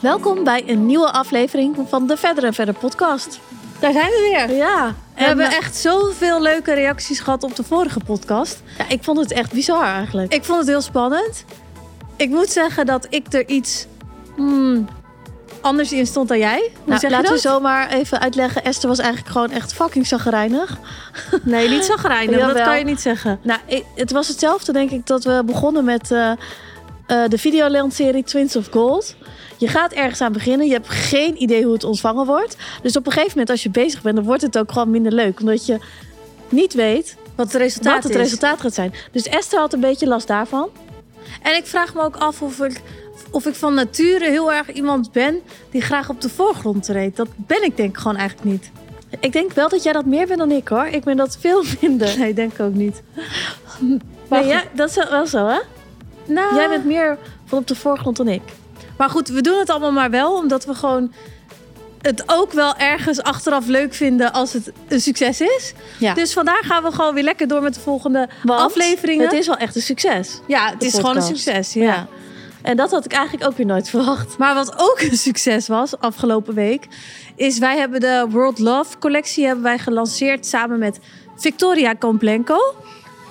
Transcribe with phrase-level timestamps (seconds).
[0.00, 3.40] Welkom bij een nieuwe aflevering van de Verder en Verder podcast.
[3.80, 4.56] Daar zijn we weer.
[4.56, 8.62] Ja, We hebben echt zoveel leuke reacties gehad op de vorige podcast.
[8.78, 10.34] ja, ik vond het echt bizar eigenlijk.
[10.34, 11.44] Ik vond het heel spannend.
[12.16, 13.86] Ik moet zeggen dat ik er iets
[14.36, 14.88] hmm,
[15.60, 16.58] anders in stond dan jij.
[16.58, 18.64] Hoe Nou, zeg je laten we zomaar even uitleggen.
[18.64, 20.76] Esther was eigenlijk gewoon echt fucking zagrijnig.
[21.42, 22.38] Nee, niet zagrijnig.
[22.54, 23.38] dat kan je niet zeggen.
[23.42, 26.36] Nou, ik- het was hetzelfde denk ik dat we begonnen met eh, eh,
[27.28, 29.16] de videoland-serie Twins of Gold.
[29.58, 30.66] Je gaat ergens aan beginnen.
[30.66, 32.56] Je hebt geen idee hoe het ontvangen wordt.
[32.82, 35.12] Dus op een gegeven moment als je bezig bent, dan wordt het ook gewoon minder
[35.12, 35.40] leuk.
[35.40, 35.78] Omdat je
[36.48, 38.94] niet weet Wat het resultaat wat het resultaat gaat zijn.
[39.12, 40.68] Dus Esther had een beetje last daarvan.
[41.42, 42.80] En ik vraag me ook af of ik,
[43.30, 45.40] of ik van nature heel erg iemand ben
[45.70, 47.16] die graag op de voorgrond treedt.
[47.16, 48.70] Dat ben ik denk ik gewoon eigenlijk niet.
[49.20, 50.86] Ik denk wel dat jij dat meer bent dan ik hoor.
[50.86, 52.18] Ik ben dat veel minder.
[52.18, 53.02] Nee, denk ik ook niet.
[54.28, 54.50] Maar goed.
[54.50, 55.58] ja, dat is wel zo hè?
[56.26, 58.42] Nou, Jij bent meer van op de voorgrond dan ik.
[58.98, 61.12] Maar goed, we doen het allemaal maar wel, omdat we gewoon
[62.00, 65.72] het ook wel ergens achteraf leuk vinden als het een succes is.
[65.98, 66.14] Ja.
[66.14, 69.24] Dus vandaar gaan we gewoon weer lekker door met de volgende Want afleveringen.
[69.24, 70.40] Het is wel echt een succes.
[70.46, 71.72] ja, het is gewoon een succes.
[71.72, 71.82] Ja.
[71.82, 72.06] Ja.
[72.62, 74.38] En dat had ik eigenlijk ook weer nooit verwacht.
[74.38, 76.86] Maar wat ook een succes was afgelopen week,
[77.36, 80.98] is wij hebben de World Love collectie hebben wij gelanceerd samen met
[81.36, 82.58] Victoria Komplenko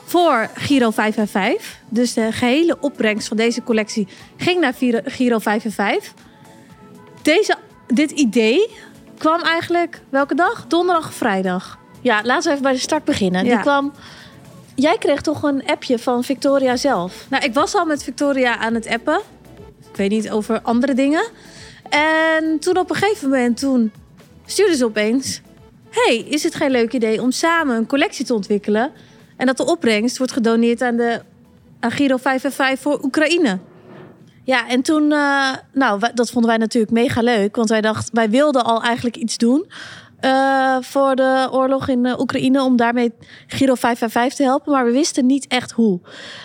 [0.08, 1.80] voor Giro 555.
[1.90, 4.74] Dus de gehele opbrengst van deze collectie ging naar
[5.06, 6.14] Giro 555.
[7.22, 7.56] Deze,
[7.88, 8.70] dit idee
[9.18, 10.66] kwam eigenlijk welke dag?
[10.68, 11.80] Donderdag of vrijdag.
[12.02, 13.46] Ja, laten we even bij de start beginnen.
[13.46, 13.54] Ja.
[13.54, 13.94] Die kwam...
[14.76, 17.26] Jij kreeg toch een appje van Victoria zelf?
[17.30, 19.22] Nou, ik was al met Victoria aan het appen.
[19.90, 21.24] Ik weet niet over andere dingen.
[21.90, 23.92] En toen op een gegeven moment, toen
[24.46, 25.42] stuurde ze opeens...
[25.90, 28.92] hey, is het geen leuk idee om samen een collectie te ontwikkelen...
[29.38, 31.22] en dat de opbrengst wordt gedoneerd aan de
[31.80, 33.60] aan Giro 555 voor Oekraïne?
[34.44, 35.12] Ja, en toen...
[35.12, 37.56] eh, nou, dat vonden wij natuurlijk mega leuk.
[37.56, 39.66] Want wij dachten, wij wilden al eigenlijk iets doen...
[40.20, 42.64] eh, voor de oorlog in eh, Oekraïne...
[42.64, 43.12] om daarmee
[43.48, 44.72] Giro 555 te helpen.
[44.74, 46.00] Maar we wisten niet echt hoe.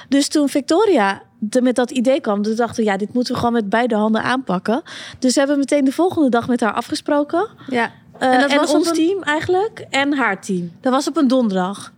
[0.09, 2.43] Dus toen Victoria de- met dat idee kwam...
[2.43, 4.83] toen dachten we, ja, dit moeten we gewoon met beide handen aanpakken.
[5.19, 7.49] Dus we hebben meteen de volgende dag met haar afgesproken...
[7.69, 7.93] Ja.
[8.19, 10.73] En dat en was ons een- team eigenlijk en haar team.
[10.81, 11.93] Dat was op een donderdag.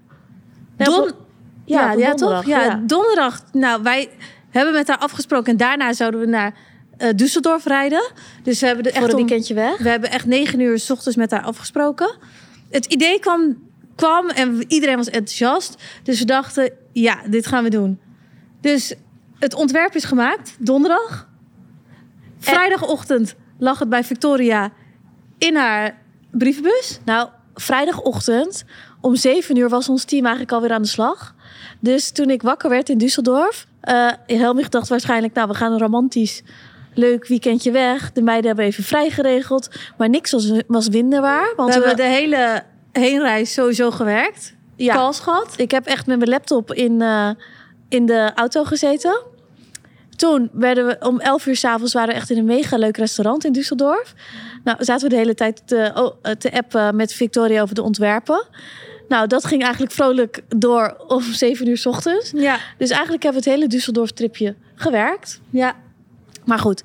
[0.79, 1.11] Ja, Don-
[1.65, 2.47] ja, een donderdag, toch?
[2.47, 2.83] Ja, ja.
[2.87, 3.43] donderdag.
[3.53, 4.11] Nou, wij
[4.51, 5.53] hebben met haar afgesproken...
[5.53, 6.55] en daarna zouden we naar
[6.97, 8.11] eh Düsseldorf rijden.
[8.43, 9.79] Dus we hebben er Voor echt een om- weekendje weg.
[9.79, 12.17] We hebben echt negen uur s ochtends met haar afgesproken.
[12.71, 13.57] Het idee kwam,
[13.95, 15.83] kwam en iedereen was enthousiast.
[16.03, 18.01] Dus we dachten, ja, dit gaan we doen.
[18.61, 18.95] Dus
[19.39, 21.29] het ontwerp is gemaakt, donderdag.
[22.39, 24.71] Vrijdagochtend lag het bij Victoria
[25.39, 25.99] in haar
[26.31, 26.99] brievenbus.
[27.05, 28.65] Nou, vrijdagochtend
[29.05, 31.35] om 7 uur was ons team eigenlijk alweer aan de slag.
[31.81, 35.79] Dus toen ik wakker werd in Düsseldorf, eh Helmich dacht waarschijnlijk, nou, we gaan een
[35.79, 36.43] romantisch
[36.95, 38.13] leuk weekendje weg.
[38.13, 41.53] De meiden hebben even vrij geregeld, maar niks was, was winderwaar.
[41.57, 44.55] Want we we- hebben de hele heenreis sowieso gewerkt.
[44.77, 45.13] Ja.
[45.13, 45.55] Gehad.
[45.57, 47.31] Ik heb echt met mijn laptop in, eh,
[47.89, 49.23] in de auto gezeten.
[50.17, 53.45] Toen werden we om 11 uur s'avonds waren we echt in een mega leuk restaurant
[53.45, 54.15] in Düsseldorf.
[54.65, 58.47] Nou, zaten we de hele tijd te, oh, te appen met Victoria over de ontwerpen.
[59.09, 62.31] Nou, dat ging eigenlijk vrolijk door om 7 uur s ochtends.
[62.35, 62.59] Ja.
[62.79, 65.41] Dus eigenlijk hebben we het hele Düsseldorf-tripje gewerkt.
[65.51, 65.75] ja.
[66.45, 66.83] Maar goed,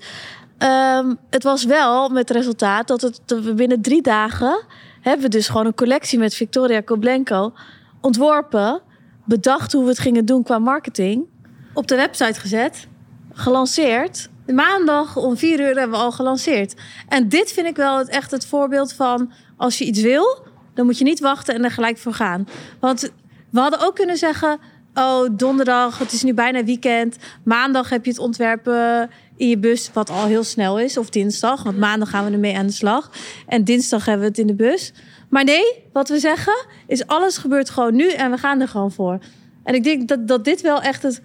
[0.57, 4.66] ehm, het was wel met het resultaat dat, het, dat we binnen drie dagen...
[5.02, 7.53] hebben we dus gewoon een collectie met Victoria Koblenko
[8.02, 8.81] ontworpen...
[9.25, 11.25] bedacht hoe we het gingen doen qua marketing...
[11.74, 12.88] Op de website gezet.
[13.34, 14.30] gelanceerd.
[14.46, 16.74] Maandag om vier uur hebben we al gelanceerd.
[17.07, 19.31] En dit vind ik wel het, echt het voorbeeld van...
[19.57, 22.47] als je iets wil, dan moet je niet wachten en er gelijk voor gaan.
[22.80, 23.12] Want
[23.50, 24.59] we hadden ook kunnen zeggen...
[24.94, 27.18] oh, donderdag, het is nu bijna weekend.
[27.44, 30.97] Maandag heb je het ontwerpen in je bus, wat al heel snel is.
[30.97, 33.12] Of dinsdag, want maandag gaan we ermee aan de slag.
[33.47, 34.94] En dinsdag hebben we het in de bus.
[35.30, 38.91] Maar nee, wat we zeggen is alles gebeurt gewoon nu en we gaan er gewoon
[38.91, 39.19] voor.
[39.63, 41.22] En ik denk dat, dat dit wel echt het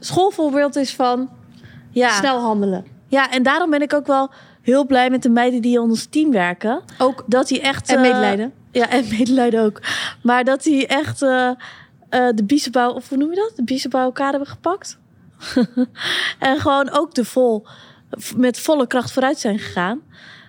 [0.00, 1.30] schoolvoorbeeld is van
[1.90, 2.10] Ja.
[2.10, 2.84] snel handelen.
[3.08, 4.30] ja, en daarom ben ik ook wel
[4.62, 6.82] heel blij met de meiden die in ons team werken.
[6.98, 7.88] Ook Dat die echt...
[7.88, 8.52] en eh, medelijden.
[8.72, 9.80] Ja, en medelijden ook.
[10.22, 11.48] Maar dat die echt eh,
[12.08, 13.52] eh, de biezenbouw, of hoe noem je dat?
[13.56, 14.98] De biezenbouw elkaar hebben gepakt.
[16.38, 17.66] en gewoon ook de vol,
[18.36, 20.00] met volle kracht vooruit zijn gegaan.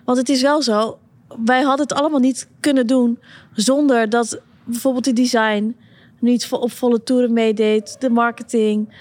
[0.06, 1.00] Want het is wel zo,
[1.46, 3.20] wij hadden het allemaal niet kunnen doen
[3.54, 5.76] zonder dat bijvoorbeeld de design
[6.20, 8.94] niet op volle toeren meedeed, de marketing,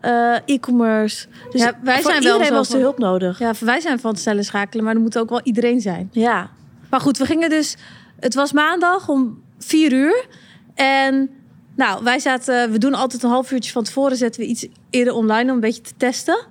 [0.00, 1.26] eh, e-commerce.
[1.50, 3.38] Dus Ja, wij zijn wel iedereen zo was de hulp nodig.
[3.38, 6.08] Ja, wij zijn van het stellen schakelen, maar er moet ook wel iedereen zijn.
[6.12, 6.50] Ja,
[6.90, 7.76] Maar goed, we gingen dus.
[8.20, 10.26] Het was maandag om vier uur.
[10.74, 11.30] En
[11.76, 12.70] nou, wij zaten.
[12.70, 14.16] We doen altijd een half uurtje van tevoren.
[14.16, 16.46] Zetten we iets eerder online om een beetje te testen.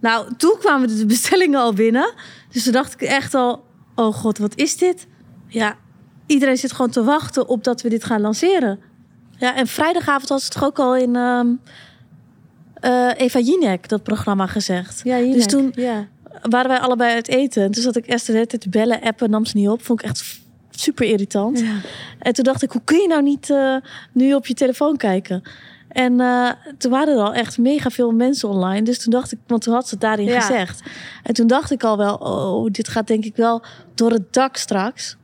[0.00, 2.14] Nou, toen kwamen de bestellingen al binnen.
[2.50, 3.64] Dus toen dacht ik echt al,
[3.94, 5.06] oh god, wat is dit?
[5.48, 5.76] Ja,
[6.26, 8.78] iedereen zit gewoon te wachten op dat we dit gaan lanceren.
[9.38, 11.46] Ja, en vrijdagavond was het toch ook al in ehm,
[12.74, 15.00] eh, Eva Jinek, dat programma, gezegd.
[15.04, 16.06] Ja, hier Dus toen- Ja.
[16.42, 17.62] Waren wij allebei uit eten.
[17.62, 19.82] En toen zat ik Esther tijd te bellen, appen, nam ze niet op.
[19.84, 20.40] Vond ik echt
[20.80, 21.60] super irritant.
[21.60, 21.74] Ja.
[22.18, 23.76] En toen dacht ik, hoe kun je nou niet eh,
[24.12, 25.42] nu op je telefoon kijken?
[25.88, 28.82] En eh, toen waren er al echt mega veel mensen online.
[28.82, 30.40] Dus toen dacht ik, want toen had ze het daarin Ja.
[30.40, 30.82] gezegd.
[31.22, 33.62] En toen dacht ik al wel, oh, dit gaat denk ik wel
[33.94, 35.16] door het dak straks.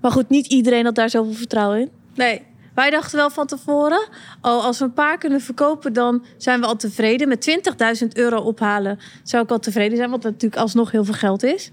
[0.00, 1.90] Maar goed, niet iedereen had daar zoveel vertrouwen in.
[2.14, 2.42] Nee,
[2.74, 4.08] wij dachten wel van tevoren,
[4.42, 7.28] oh, als we een paar kunnen verkopen, dan zijn we al tevreden.
[7.28, 7.60] Met
[8.02, 11.70] 20.000 euro ophalen zou ik al tevreden zijn, wat natuurlijk alsnog heel veel geld is.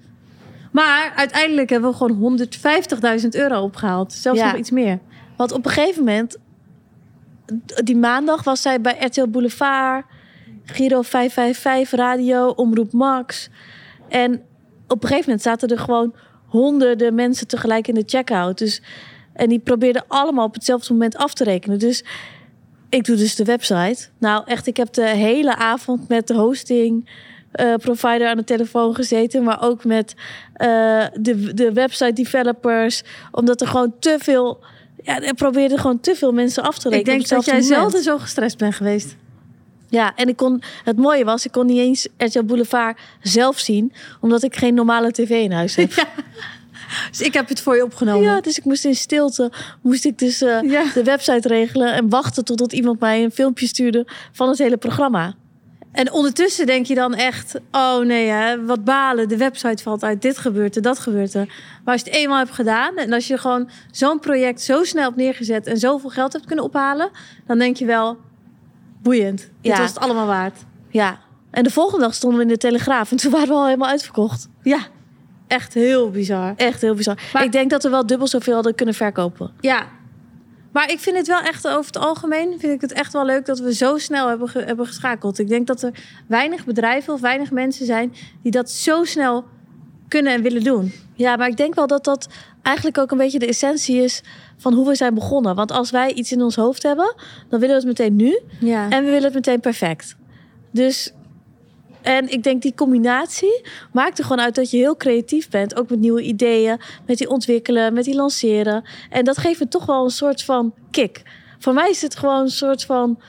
[0.76, 2.40] Maar uiteindelijk hebben we gewoon
[3.22, 4.14] 150.000 euro opgehaald.
[4.14, 4.46] Zelfs Ja.
[4.46, 5.00] nog iets meer.
[5.38, 6.38] Want op een gegeven moment,
[7.84, 10.06] die maandag was zij bij RTL Boulevard,
[10.66, 13.50] Giro 555 Radio, Omroep Max.
[14.10, 14.42] En
[14.88, 18.58] op een gegeven moment zaten er gewoon honderden mensen tegelijk in de checkout.
[18.58, 18.82] Dus,
[19.34, 21.80] en die probeerden allemaal op hetzelfde moment af te rekenen.
[21.80, 22.04] Dus
[22.90, 24.08] ik doe dus de website.
[24.18, 27.10] Nou, echt, ik heb de hele avond met de hosting
[27.56, 30.14] eh, provider aan de telefoon gezeten, maar ook met
[30.54, 30.68] eh,
[31.14, 34.64] de, de website developers, omdat er gewoon te veel.
[35.04, 37.14] Ja, er probeerden gewoon te veel mensen af te rekenen.
[37.14, 37.80] Ik denk dat jij moment.
[37.80, 39.16] zelden zo gestrest bent geweest.
[39.90, 43.94] Ja, en ik kon, het mooie was, ik kon niet eens RTL Boulevard zelf zien,
[44.22, 45.92] omdat ik geen normale tv in huis heb.
[46.88, 47.08] Ja.
[47.10, 48.22] Dus ik heb het voor je opgenomen.
[48.24, 49.52] Ja, dus ik moest in stilte,
[49.82, 50.84] moest ik dus eh, Ja.
[50.94, 55.36] de website regelen en wachten totdat iemand mij een filmpje stuurde van het hele programma.
[55.96, 60.22] En ondertussen denk je dan echt, oh nee, hè, wat balen, de website valt uit,
[60.22, 61.46] dit gebeurt er, dat gebeurt er.
[61.84, 65.04] Maar als je het eenmaal hebt gedaan en als je gewoon zo'n project zo snel
[65.04, 67.10] hebt neergezet en zoveel geld hebt kunnen ophalen,
[67.48, 68.18] dan denk je wel,
[69.02, 69.38] boeiend.
[69.40, 69.78] Dit Ja.
[69.80, 70.58] was het allemaal waard.
[70.90, 71.20] Ja,
[71.52, 73.90] en de volgende dag stonden we in de Telegraaf en toen waren we al helemaal
[73.90, 74.48] uitverkocht.
[74.64, 74.80] Ja,
[75.48, 76.54] echt heel bizar.
[76.56, 77.20] Echt heel bizar.
[77.34, 79.52] Maar- ik denk dat we wel dubbel zoveel hadden kunnen verkopen.
[79.60, 79.88] Ja.
[80.76, 83.46] Maar ik vind het wel echt, over het algemeen, vind ik het echt wel leuk
[83.46, 85.40] dat we zo snel hebben, ge- hebben geschakeld.
[85.40, 85.92] Ik denk dat er
[86.28, 89.46] weinig bedrijven of weinig mensen zijn die dat zo snel
[90.08, 90.94] kunnen en willen doen.
[91.14, 92.28] Ja, maar ik denk wel dat dat
[92.62, 94.22] eigenlijk ook een beetje de essentie is
[94.58, 95.56] van hoe we zijn begonnen.
[95.56, 97.16] Want als wij iets in ons hoofd hebben,
[97.50, 98.40] dan willen we het meteen nu.
[98.60, 98.90] Ja.
[98.90, 100.16] En we willen het meteen perfect.
[100.72, 101.14] Dus,
[102.06, 103.62] en ik denk die combinatie
[103.92, 105.76] maakt er gewoon uit dat je heel creatief bent.
[105.76, 108.84] Ook met nieuwe ideeën, met die ontwikkelen, met die lanceren.
[109.10, 111.22] En dat geeft me toch wel een soort van kick.
[111.60, 113.20] Voor mij is het gewoon een soort van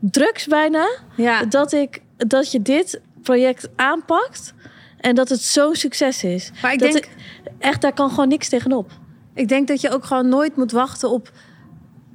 [0.00, 0.88] drugs bijna.
[1.16, 1.44] ja.
[1.44, 4.54] Dat, ik, dat je dit project aanpakt
[5.00, 6.50] en dat het zo'n succes is.
[6.62, 7.08] Maar ik dat denk,
[7.58, 8.90] echt, daar kan gewoon niks tegenop.
[9.34, 11.30] ik denk dat je ook gewoon nooit moet wachten op,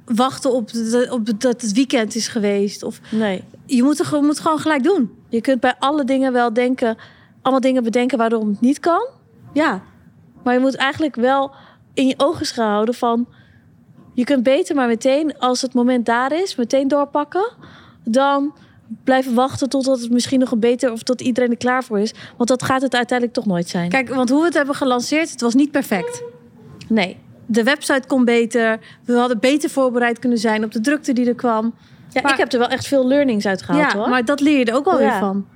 [0.04, 2.82] wachten op, de, op dat het weekend is geweest.
[2.82, 3.44] Of Nee.
[3.66, 5.10] je moet, er, moet gewoon gelijk doen.
[5.34, 6.96] Je kunt bij alle dingen wel denken,
[7.42, 9.06] allemaal dingen bedenken waarom het niet kan.
[9.52, 9.82] Ja.
[10.42, 11.54] Maar je moet eigenlijk wel
[11.94, 13.26] in je ogen houden van...
[14.12, 17.52] je kunt beter maar meteen, als het moment daar is, meteen doorpakken...
[18.04, 18.54] dan
[19.04, 20.92] blijven wachten totdat het misschien nog een beter...
[20.92, 22.14] of tot iedereen er klaar voor is.
[22.36, 23.88] Want dat gaat het uiteindelijk toch nooit zijn.
[23.88, 26.22] Kijk, want hoe we het hebben gelanceerd, het was niet perfect.
[26.88, 27.22] nee.
[27.46, 28.78] De website kon beter.
[29.04, 31.74] We hadden beter voorbereid kunnen zijn op de drukte die er kwam.
[32.14, 34.08] Ja, Maar- ik heb er wel echt veel learnings uit gehaald, ja, hoor.
[34.08, 35.46] maar dat leer je er ook wel weer van.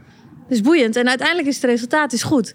[0.48, 0.96] Dus boeiend.
[0.96, 2.54] En uiteindelijk is het resultaat is goed.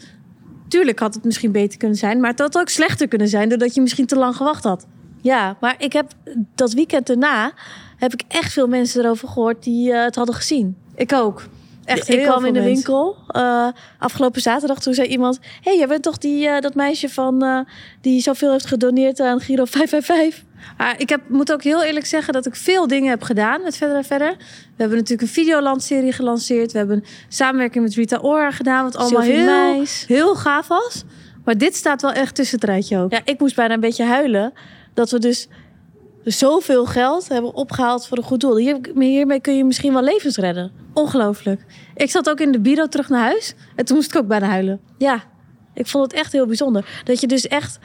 [0.67, 3.73] Tuurlijk had het misschien beter kunnen zijn, maar het had ook slechter kunnen zijn doordat
[3.75, 4.85] je misschien te lang gewacht had.
[5.21, 6.11] Ja, maar ik heb
[6.55, 7.51] dat weekend daarna...
[7.97, 10.77] heb ik echt veel mensen erover gehoord die eh, het hadden gezien.
[10.95, 11.43] Ik ook.
[11.85, 12.75] Echt ik kwam in de mensen.
[12.75, 13.67] winkel eh,
[13.99, 14.79] afgelopen zaterdag.
[14.79, 17.59] Toen zei iemand: Hé, hey, jij bent toch die, eh, dat meisje van eh,
[18.01, 20.43] die zoveel heeft gedoneerd aan Giro 555?
[20.77, 23.77] Ah, ik heb, moet ook heel eerlijk zeggen dat ik veel dingen heb gedaan met
[23.77, 24.35] Verder en Verder.
[24.37, 24.45] We
[24.77, 26.71] hebben natuurlijk een Videoland-serie gelanceerd.
[26.71, 30.05] We hebben een samenwerking met Rita Ora gedaan, wat allemaal Sylvie heel, Meis.
[30.07, 31.03] heel gaaf was.
[31.43, 33.11] Maar dit staat wel echt tussen het rijtje ook.
[33.11, 34.53] Ja, ik moest bijna een beetje huilen
[34.93, 35.47] dat we dus
[36.23, 38.57] zoveel geld hebben opgehaald voor een goed doel.
[38.57, 40.71] Hier, hiermee kun je misschien wel levens redden.
[40.93, 41.65] Ongelooflijk.
[41.95, 44.47] Ik zat ook in de bureau terug naar huis en toen moest ik ook bijna
[44.47, 44.79] huilen.
[44.97, 45.23] Ja,
[45.73, 47.01] ik vond het echt heel bijzonder.
[47.03, 47.79] Dat je dus echt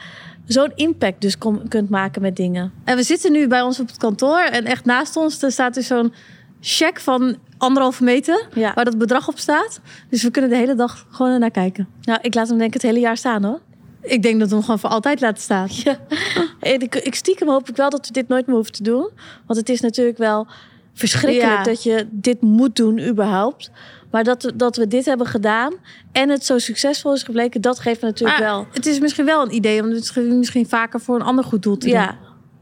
[0.45, 2.71] zo'n impact dus kom- kunt maken met dingen.
[2.83, 5.73] En we zitten nu bij ons op het kantoor en echt naast ons er staat
[5.73, 6.13] dus zo'n
[6.61, 8.71] check van anderhalve meter Ja.
[8.75, 9.79] waar dat bedrag op staat.
[10.09, 11.87] Dus we kunnen de hele dag gewoon ernaar kijken.
[12.01, 13.59] Nou, ik laat hem denk ik het hele jaar staan hoor.
[14.01, 15.67] Ik denk dat we hem gewoon voor altijd laten staan.
[15.69, 15.97] Ja.
[16.59, 19.09] En ik, ik stiekem hoop ik wel dat we dit nooit meer hoeven te doen.
[19.45, 20.47] Want het is natuurlijk wel
[20.93, 21.63] verschrikkelijk Ja.
[21.63, 23.71] dat je dit moet doen überhaupt.
[24.11, 25.73] Maar dat, we- dat we dit hebben gedaan
[26.11, 28.67] en het zo succesvol is gebleken, dat geeft me natuurlijk Maar wel.
[28.71, 31.77] Het is misschien wel een idee om het misschien vaker voor een ander goed doel
[31.77, 31.95] te doen.
[31.95, 32.17] Ja,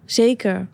[0.05, 0.67] zeker.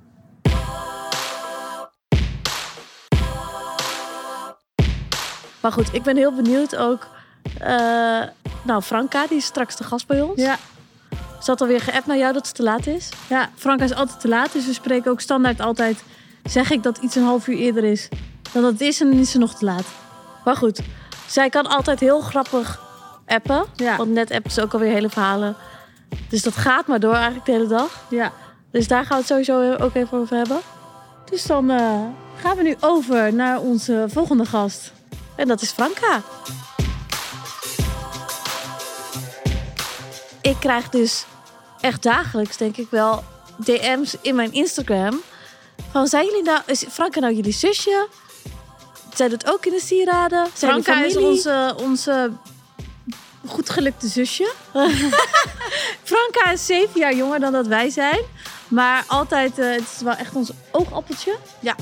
[5.61, 7.07] Maar goed, ik ben heel benieuwd ook.
[7.59, 8.21] eh,
[8.63, 10.41] nou, Franka, die is straks de gast bij ons.
[10.41, 10.57] Ja,
[11.43, 13.09] Ze had alweer geappt naar jou dat het te laat is.
[13.27, 14.53] ja, Franka is altijd te laat.
[14.53, 16.03] Dus we spreken ook standaard altijd...
[16.43, 18.09] Zeg ik dat iets een half uur eerder is
[18.51, 19.85] dan dat het is en dan is ze nog te laat.
[20.45, 20.79] Maar goed,
[21.27, 22.81] zij kan altijd heel grappig
[23.25, 23.65] appen.
[23.75, 23.95] Ja.
[23.95, 25.55] Want net appen ze ook alweer hele verhalen.
[26.29, 28.05] Dus dat gaat maar door eigenlijk de hele dag.
[28.09, 28.31] Ja.
[28.71, 30.59] Dus daar gaan we het sowieso ook even over hebben.
[31.29, 32.01] Dus dan eh,
[32.35, 34.91] gaan we nu over naar onze volgende gast.
[35.35, 36.21] En dat is Franka.
[40.41, 41.25] Ik krijg dus
[41.83, 43.23] echt dagelijks, denk ik wel,
[43.57, 45.21] DM's in mijn Instagram.
[45.91, 48.07] Van, zijn jullie nou, is Franka nou jullie zusje?
[49.13, 50.47] Zij doet ook in de sieraden.
[50.53, 52.31] Zijn Franka is onze, onze
[53.47, 54.51] goed gelukte zusje.
[56.11, 58.19] Franka is zeven jaar jonger dan dat wij zijn.
[58.67, 61.35] Maar altijd, eh, het is wel echt ons oogappeltje.
[61.59, 61.75] Ja.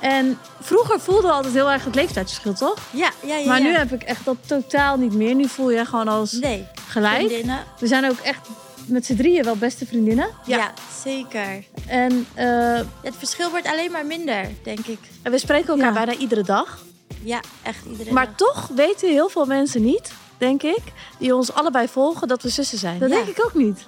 [0.00, 2.78] En vroeger voelde we altijd heel erg het leeftijdsverschil, toch?
[2.90, 3.46] Ja, ja, ja.
[3.46, 5.34] maar nu heb ik echt dat totaal niet meer.
[5.34, 7.16] Nu voel je gewoon als Nee, gelijk.
[7.16, 7.64] vriendinnen.
[7.78, 8.48] We zijn ook echt
[8.88, 10.28] met z'n drieën wel beste vriendinnen.
[10.46, 10.72] Ja.
[11.04, 11.64] zeker.
[11.86, 14.98] En eh, Het verschil wordt alleen maar minder, denk ik.
[15.22, 15.92] En we spreken elkaar Ja.
[16.04, 16.84] bijna iedere dag.
[17.22, 18.14] Ja, echt iedereen.
[18.14, 20.82] Maar toch weten heel veel mensen niet, denk ik,
[21.18, 22.98] die ons allebei volgen, dat we zussen zijn.
[22.98, 23.14] dat Ja.
[23.16, 23.86] denk ik ook niet.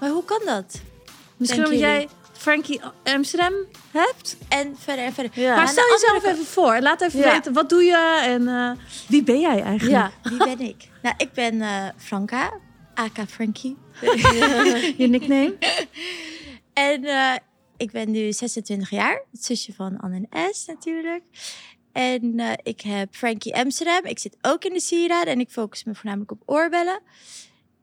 [0.00, 0.80] Maar hoe kan dat?
[1.36, 3.52] Misschien omdat jij Frankie Amsterdam
[3.90, 4.36] hebt.
[4.48, 5.40] En verder en verder.
[5.40, 5.56] Ja.
[5.56, 6.78] maar stel jezelf andere even voor.
[6.80, 7.32] Laat even Ja.
[7.32, 8.70] weten, wat doe je en eh,
[9.08, 10.12] wie ben jij eigenlijk?
[10.22, 10.30] Ja.
[10.30, 10.88] Wie ben ik?
[11.02, 12.52] Nou, ik ben eh, Franka,
[12.94, 13.76] aka Frankie.
[15.00, 15.56] Je nickname?
[16.72, 17.34] En eh,
[17.76, 19.24] ik ben nu 26 jaar.
[19.30, 21.22] Het zusje van Anne en S natuurlijk.
[21.92, 24.04] En eh, ik heb Frankie Amsterdam.
[24.04, 27.00] Ik zit ook in de sieraden en ik focus me voornamelijk op oorbellen.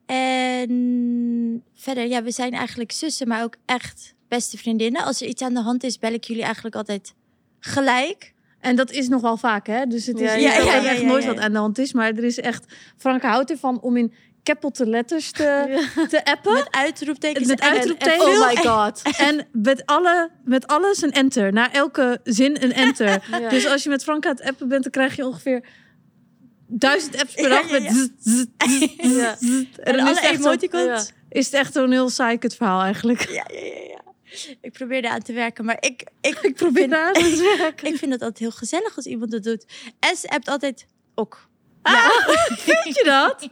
[0.06, 5.04] En verder, ja, we zijn eigenlijk zussen, maar ook echt beste vriendinnen.
[5.04, 7.14] Als er iets aan de hand is, bel ik jullie eigenlijk altijd
[7.60, 8.34] gelijk.
[8.60, 9.86] En dat is nog wel vaak, hè?
[9.86, 11.28] Dus het is Ja, niet ja, dat ja, er ja, echt ja, nooit ja.
[11.28, 11.92] wat aan de hand is.
[11.92, 12.64] Maar er is echt...
[12.96, 14.12] Frank houdt ervan om in
[14.54, 15.80] capital letters te,
[16.10, 16.52] te appen.
[16.52, 17.46] Met uitroeptekens.
[17.46, 18.24] Met en- en- uitroeptekens.
[18.24, 19.02] en Oh my god.
[19.18, 21.52] En met, alle, met alles een enter.
[21.52, 23.08] Na elke zin een enter.
[23.40, 23.48] Ja.
[23.48, 25.64] Dus als je met Frank aan het appen bent, dan krijg je ongeveer
[26.66, 28.06] duizend apps per dag met zzz,
[28.58, 29.42] zzz, zzz.
[29.42, 31.12] En dan is alle het, echt zo, emoticons.
[31.28, 33.28] is het echt zo'n heel saai kut verhaal eigenlijk.
[33.28, 33.98] Ja, ja, ja, ja.
[34.60, 37.88] Ik probeer daar aan te werken, maar ik, ik, Ik probeer vind, daar te werken.
[37.88, 39.64] ik vind het altijd heel gezellig als iemand dat doet.
[40.00, 41.48] En ze hebt altijd ook.
[42.48, 43.48] Vind je dat?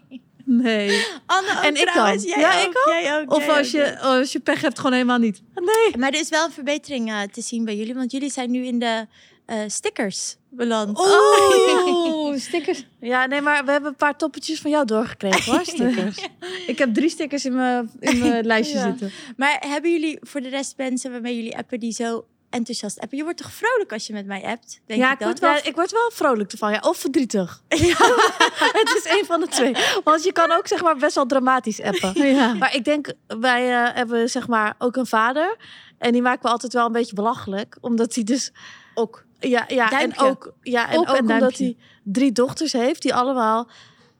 [0.50, 1.04] Nee.
[1.26, 1.92] Anne ook En ik dan?
[1.92, 2.24] trouwens.
[2.24, 2.86] Jij Ja, ook, ik ook.
[3.00, 3.32] Jij ook.
[3.32, 3.94] Of jij als ook, je, ja.
[4.18, 5.42] als je pech hebt, gewoon helemaal niet.
[5.54, 5.96] Nee.
[5.98, 8.64] Maar er is wel een verbetering eh, te zien bij jullie, want jullie zijn nu
[8.64, 9.06] in de
[9.46, 10.98] eh, stickers beland.
[10.98, 12.86] Oh, stickers.
[13.00, 16.28] Ja, nee, maar we hebben een paar toppetjes van jou doorgekregen hoor, stickers.
[16.66, 18.84] Ik heb drie stickers in mijn, in mijn lijstje Ja.
[18.84, 19.10] zitten.
[19.36, 23.16] Maar hebben jullie voor de rest mensen waarmee jullie appen die zo enthousiast appen?
[23.18, 24.80] Je wordt toch vrolijk als je met mij appt?
[24.86, 25.28] Denk Ja, ik ik dan?
[25.28, 26.80] word wel- Ja, ik word wel vrolijk ervan, ja.
[26.80, 27.62] Of verdrietig.
[28.80, 29.76] het is een van de twee.
[30.04, 32.12] Want je kan ook zeg maar best wel dramatisch appen.
[32.34, 32.54] Ja.
[32.54, 35.56] Maar ik denk, wij eh, hebben zeg maar ook een vader.
[35.98, 37.76] En die maken we altijd wel een beetje belachelijk.
[37.80, 38.52] Omdat hij dus
[38.94, 39.24] ook.
[39.38, 43.68] Ja, ja en ook, ja, en Ook omdat hij drie dochters heeft die allemaal,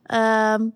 [0.03, 0.67] ehm,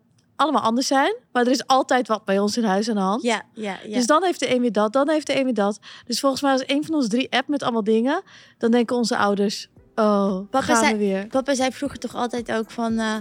[0.43, 1.15] allemaal anders zijn.
[1.31, 3.21] Maar er is altijd wat bij ons in huis aan de hand.
[3.21, 3.93] Ja, ja, ja.
[3.95, 5.79] Dus dan heeft de een weer dat, dan heeft de een weer dat.
[6.05, 8.21] Dus volgens mij als een van ons drie app met allemaal dingen,
[8.57, 11.27] dan denken onze ouders, oh, Papa gaan zei- we weer.
[11.27, 13.00] Papa zei vroeger toch altijd ook van...
[13.00, 13.15] eh,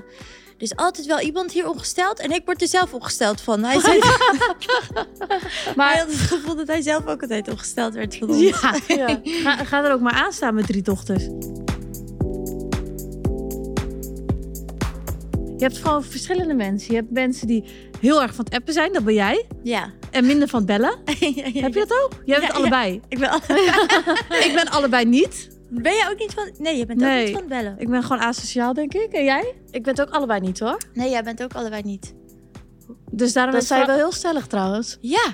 [0.57, 3.65] er is altijd wel iemand hier ongesteld en ik word er zelf ongesteld van.
[3.65, 3.99] Hij, zei,
[5.77, 8.41] maar hij had het gevoel dat hij zelf ook altijd ongesteld werd van ons.
[8.41, 8.75] Ja.
[8.87, 9.21] Ja.
[9.25, 11.29] Ga, ga er ook maar aan staan met drie dochters.
[15.63, 16.95] Je hebt gewoon verschillende mensen.
[16.95, 17.65] Je hebt mensen die
[18.01, 19.47] heel erg van het appen zijn, dat ben jij.
[19.63, 19.91] Ja.
[20.11, 20.99] En minder van het bellen.
[21.21, 22.11] Ja, ja, Heb je dat ook?
[22.25, 22.61] Jij bent Ja, ja.
[22.61, 23.01] allebei.
[23.09, 23.41] Ik ben, al-
[24.47, 25.49] Ik ben allebei niet.
[25.71, 26.51] ben jij ook niet van...
[26.59, 27.19] Nee, je bent Nee.
[27.19, 27.75] ook niet van het bellen.
[27.79, 29.13] Ik ben gewoon asociaal, denk ik.
[29.13, 29.55] En jij?
[29.71, 30.77] Ik ben het ook allebei niet hoor.
[30.93, 32.15] Nee, jij bent ook allebei niet.
[33.11, 34.99] Dus daarom Dat is zijn Fra- wel heel stellig trouwens.
[35.01, 35.25] Ja.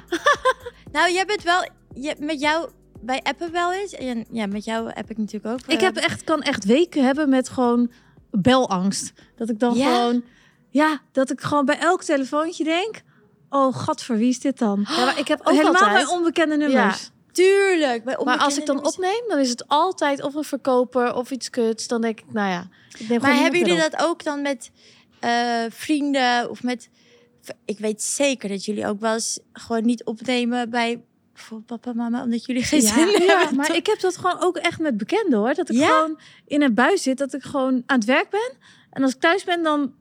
[0.92, 1.68] nou, jij bent wel...
[1.94, 2.68] Je, met jou...
[3.00, 3.92] Bij appen wel eens.
[3.94, 5.60] En ja, met jou app ik natuurlijk ook.
[5.66, 7.90] Ik eh, heb echt, kan echt weken hebben met gewoon
[8.30, 9.12] belangst.
[9.36, 9.94] Dat ik dan Ja?
[9.94, 10.24] gewoon...
[10.70, 13.02] Ja, dat ik gewoon bij elk telefoontje denk...
[13.50, 14.86] Oh, god, voor wie is dit dan?
[14.88, 16.06] Ja, maar ik heb ook Helemaal altijd.
[16.06, 17.10] bij onbekende nummers.
[17.32, 18.04] Tuurlijk.
[18.04, 18.94] Bij maar als ik dan nummers.
[18.94, 21.88] opneem, dan is het altijd of een verkoper of iets kuts.
[21.88, 22.68] Dan denk ik, nou ja.
[22.98, 23.90] Ik neem Maar hebben jullie op.
[23.90, 24.70] dat ook dan met
[25.20, 26.90] eh, vrienden of met...
[27.64, 31.02] Ik weet zeker dat jullie ook wel eens gewoon niet opnemen bij
[31.38, 33.56] bijvoorbeeld papa, mama, omdat jullie geen Ja, zin ja, hebben.
[33.56, 35.54] maar ik heb dat gewoon ook echt met bekenden hoor.
[35.54, 35.86] Dat ik Ja?
[35.86, 38.52] gewoon in een buis zit, dat ik gewoon aan het werk ben.
[38.90, 39.92] En als ik thuis ben, dan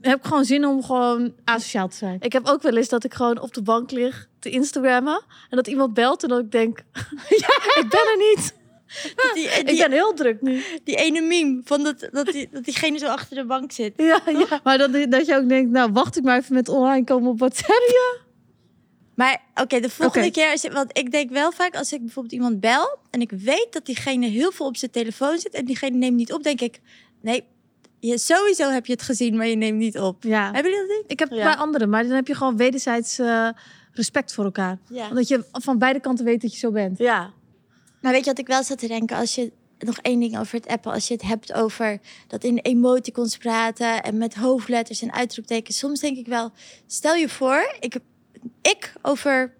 [0.00, 2.16] heb ik gewoon zin om gewoon asociaal te zijn.
[2.20, 5.22] Ik heb ook wel eens dat ik gewoon op de bank lig te Instagrammen.
[5.50, 6.78] En dat iemand belt en dat ik denk,
[7.42, 7.48] ja,
[7.82, 8.60] ik ben er niet.
[9.34, 10.62] Die, Ik ben heel druk nu.
[10.84, 13.92] die ene meme van dat, dat, die, dat diegene zo achter de bank zit.
[13.96, 14.60] Ja, ja.
[14.64, 17.38] Maar dat, dat je ook denkt, nou wacht ik maar even met online komen op
[17.38, 18.21] WhatsApp.
[19.14, 22.34] Maar oké, de volgende keer, als je- want ik denk wel vaak als ik bijvoorbeeld
[22.34, 25.96] iemand bel en ik weet dat diegene heel veel op zijn telefoon zit en diegene
[25.96, 26.80] neemt niet op, denk ik,
[27.20, 27.44] nee,
[28.00, 30.22] je, sowieso heb je het gezien, maar je neemt niet op.
[30.22, 31.10] Ja, Hebben jullie dat niet?
[31.10, 31.44] ik heb het Ja.
[31.44, 33.48] bij anderen, maar dan heb je gewoon wederzijds eh,
[33.92, 34.78] respect voor elkaar.
[34.88, 35.08] Ja.
[35.08, 36.98] Omdat je van beide kanten weet dat je zo bent.
[36.98, 37.30] Ja.
[38.00, 39.16] Maar weet je wat ik wel zat te denken?
[39.16, 42.58] Als je nog één ding over het appen, als je het hebt over dat in
[42.58, 46.50] emoticons praten en met hoofdletters en uitroeptekens, soms denk ik wel,
[46.86, 48.02] stel je voor, ik, heb-
[48.62, 49.54] ik over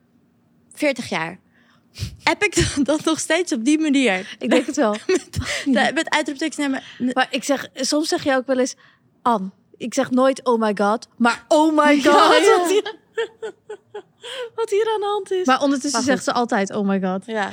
[0.72, 1.38] 40 jaar.
[2.22, 4.36] Heb ik dat nog steeds op die manier?
[4.38, 4.96] Ik denk het wel.
[5.94, 8.74] Met uitroeptekens en met- Maar ik zeg, soms zeg je ook wel eens,
[9.22, 9.52] An.
[9.76, 12.04] Ik zeg nooit oh my god, maar oh my god.
[12.04, 12.58] Ja, ja.
[12.58, 12.94] Wat, hier,
[14.54, 15.46] wat hier aan de hand is.
[15.46, 17.26] Maar ondertussen Maar zegt ze altijd oh my god.
[17.26, 17.50] ja.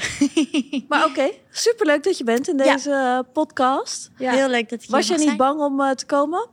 [0.87, 4.09] Maar oké, superleuk dat je bent in deze eh, podcast.
[4.15, 5.37] Heel leuk dat hier Was je niet zijn.
[5.37, 6.47] bang om eh, te komen?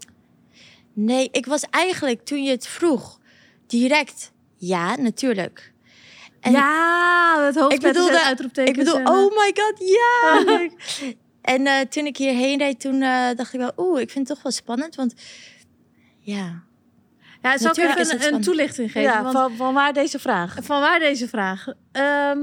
[0.92, 3.18] Nee, ik was eigenlijk toen je het vroeg
[3.66, 4.32] direct
[4.66, 5.72] ja, natuurlijk.
[6.40, 8.78] En ja, het hoofd ik bedoelde, uitroeptekens.
[8.78, 10.68] ik bedoel, eh, oh my god, ja!
[11.54, 14.36] en eh, toen ik hierheen reed, toen eh, dacht ik wel, oeh, ik vind het
[14.36, 15.14] toch wel spannend, want
[16.18, 16.64] ja.
[17.42, 19.10] Ja, zal ik Natuurlijk even een, een toelichting geven?
[19.10, 20.56] ja, want van, van waar deze vraag?
[20.62, 21.66] van waar deze vraag?
[21.92, 22.38] Ehm,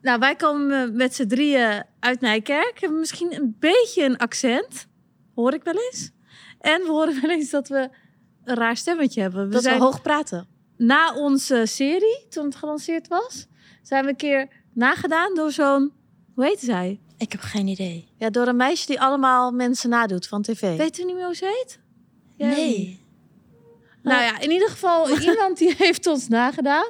[0.00, 2.80] nou, wij komen met z'n drieën uit Nijkerk.
[2.80, 4.86] Hebben misschien een beetje een accent.
[5.34, 6.10] Hoor ik wel eens.
[6.60, 7.88] En we horen wel eens dat we
[8.44, 9.46] een raar stemmetje hebben.
[9.46, 10.57] We Dat zijn we hoog praten.
[10.78, 13.46] Na onze serie, toen het gelanceerd was,
[13.82, 15.92] zijn we een keer nagedaan door zo'n,
[16.34, 17.00] hoe heet zij?
[17.18, 18.08] Ik heb geen idee.
[18.16, 20.76] Ja, door een meisje die allemaal mensen nadoet van tv.
[20.76, 21.78] Weet u niet meer hoe ze heet?
[22.36, 23.06] Jij nee.
[24.02, 26.86] Nou ja, in ieder geval iemand die heeft ons nagedaan.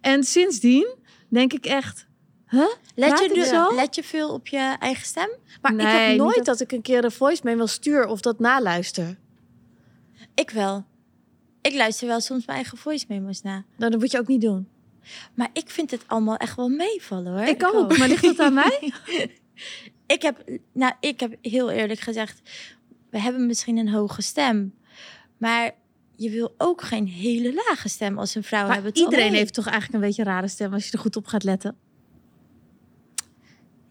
[0.00, 0.94] En sindsdien
[1.28, 2.06] denk ik echt,
[2.48, 2.66] huh?
[2.94, 3.74] Let je, ik nu, zo?
[3.74, 5.28] let je veel op je eigen stem?
[5.62, 6.60] Maar ik Nee, heb niet nooit dat- dat...
[6.60, 9.18] ik een keer een voice mail stuur of dat naluister.
[10.34, 10.84] Ik wel.
[11.66, 13.64] Ik luister wel soms mijn eigen voice memo's na.
[13.76, 14.68] Nou, dat moet je ook niet doen.
[15.34, 17.46] Maar ik vind het allemaal echt wel meevallen hoor.
[17.46, 18.92] Ik ook, maar ligt dat aan mij?
[20.06, 22.40] Ik heb, nou, ik heb heel eerlijk gezegd,
[23.10, 24.74] we hebben misschien een hoge stem,
[25.36, 25.70] maar
[26.16, 28.92] je wil ook geen hele lage stem als een vrouw Maar hebben.
[28.92, 29.04] toch?
[29.04, 31.44] iedereen heeft toch eigenlijk een beetje een rare stem als je er goed op gaat
[31.44, 31.76] letten.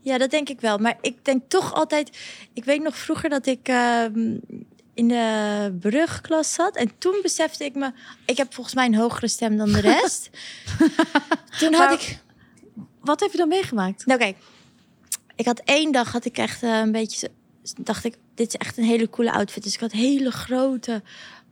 [0.01, 0.77] Ja, dat denk ik wel.
[0.77, 2.17] Maar ik denk toch altijd,
[2.53, 4.37] ik weet nog vroeger dat ik ehm,
[4.95, 7.91] in de brugklas zat en toen besefte ik me,
[8.25, 10.29] ik heb volgens mij een hogere stem dan de rest.
[11.59, 12.19] toen had Maar- ik,
[13.01, 14.05] Wat heb je dan meegemaakt?
[14.05, 14.37] nou kijk,
[15.35, 17.29] ik had één dag had ik echt eh, een beetje,
[17.81, 19.63] dacht ik, dit is echt een hele coole outfit.
[19.63, 21.01] Dus ik had hele grote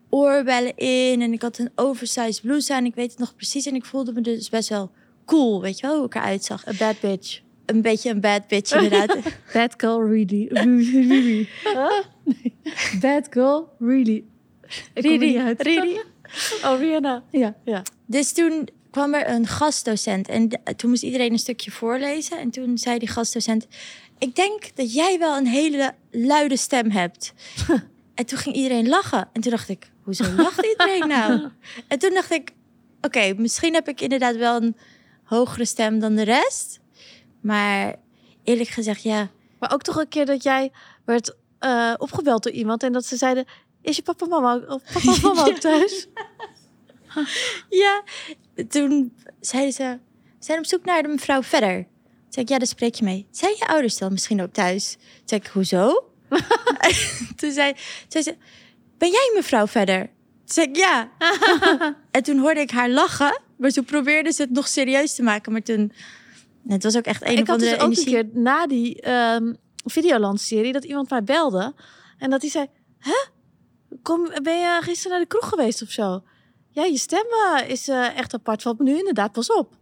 [0.09, 2.85] oorbellen in en ik had een oversized blouse aan.
[2.85, 4.91] Ik weet het nog precies en ik voelde me dus best wel
[5.25, 6.67] cool, weet je wel, hoe ik eruit zag.
[6.67, 7.41] A bad bitch.
[7.65, 9.17] Een beetje een bad bitch inderdaad.
[9.53, 10.47] Bad girl, really.
[10.51, 11.49] really.
[12.23, 12.55] Nee.
[12.99, 14.23] Bad girl, really.
[14.93, 15.61] Ik uit.
[15.61, 16.01] Riri.
[16.63, 17.23] Oh, Rihanna.
[17.29, 17.55] Ja.
[17.63, 17.81] Ja.
[18.05, 22.39] Dus toen kwam er een gastdocent en toen moest iedereen een stukje voorlezen.
[22.39, 23.67] En toen zei die gastdocent,
[24.17, 27.33] ik denk dat jij wel een hele luide stem hebt.
[28.15, 29.29] en toen ging iedereen lachen.
[29.33, 31.49] En toen dacht ik, hoezo lacht iedereen nou?
[31.87, 32.51] en toen dacht ik,
[33.01, 34.75] oké, misschien heb ik inderdaad wel een
[35.23, 36.79] hogere stem dan de rest.
[37.43, 37.95] Maar
[38.43, 39.29] eerlijk gezegd, ja,
[39.59, 40.71] Maar ook toch een keer dat jij
[41.05, 43.45] werd eh, opgebeld door iemand en dat ze zeiden:
[43.81, 46.07] Is je papa mama, of papa mama ook thuis?
[47.69, 48.03] Ja,
[48.69, 49.99] toen zeiden ze,
[50.39, 51.75] zijn op zoek naar de mevrouw verder.
[51.75, 53.27] Toen zei ik, ja, daar spreek je mee.
[53.31, 54.91] Zijn je ouders dan misschien ook thuis?
[54.91, 56.09] Toen zei ik, hoezo?
[57.39, 57.73] toen zei,
[58.07, 58.35] zei ze,
[58.97, 59.99] ben jij mevrouw verder?
[59.99, 60.11] Toen
[60.45, 61.11] zei ik, ja.
[62.11, 65.51] en toen hoorde ik haar lachen, maar toen probeerde ze het nog serieus te maken.
[65.51, 65.91] Maar toen,
[66.67, 68.17] het was ook echt een ik had andere dus ook energie.
[68.17, 69.03] een keer na die
[69.85, 71.73] Videoland-serie dat iemand mij belde
[72.17, 72.67] en dat hij zei:
[72.99, 73.25] Hè?
[74.01, 76.23] Kom, ben je gisteren naar de kroeg geweest of zo?
[76.69, 78.61] Ja, je stem eh, is eh, echt apart.
[78.61, 79.73] Valt me nu inderdaad pas op.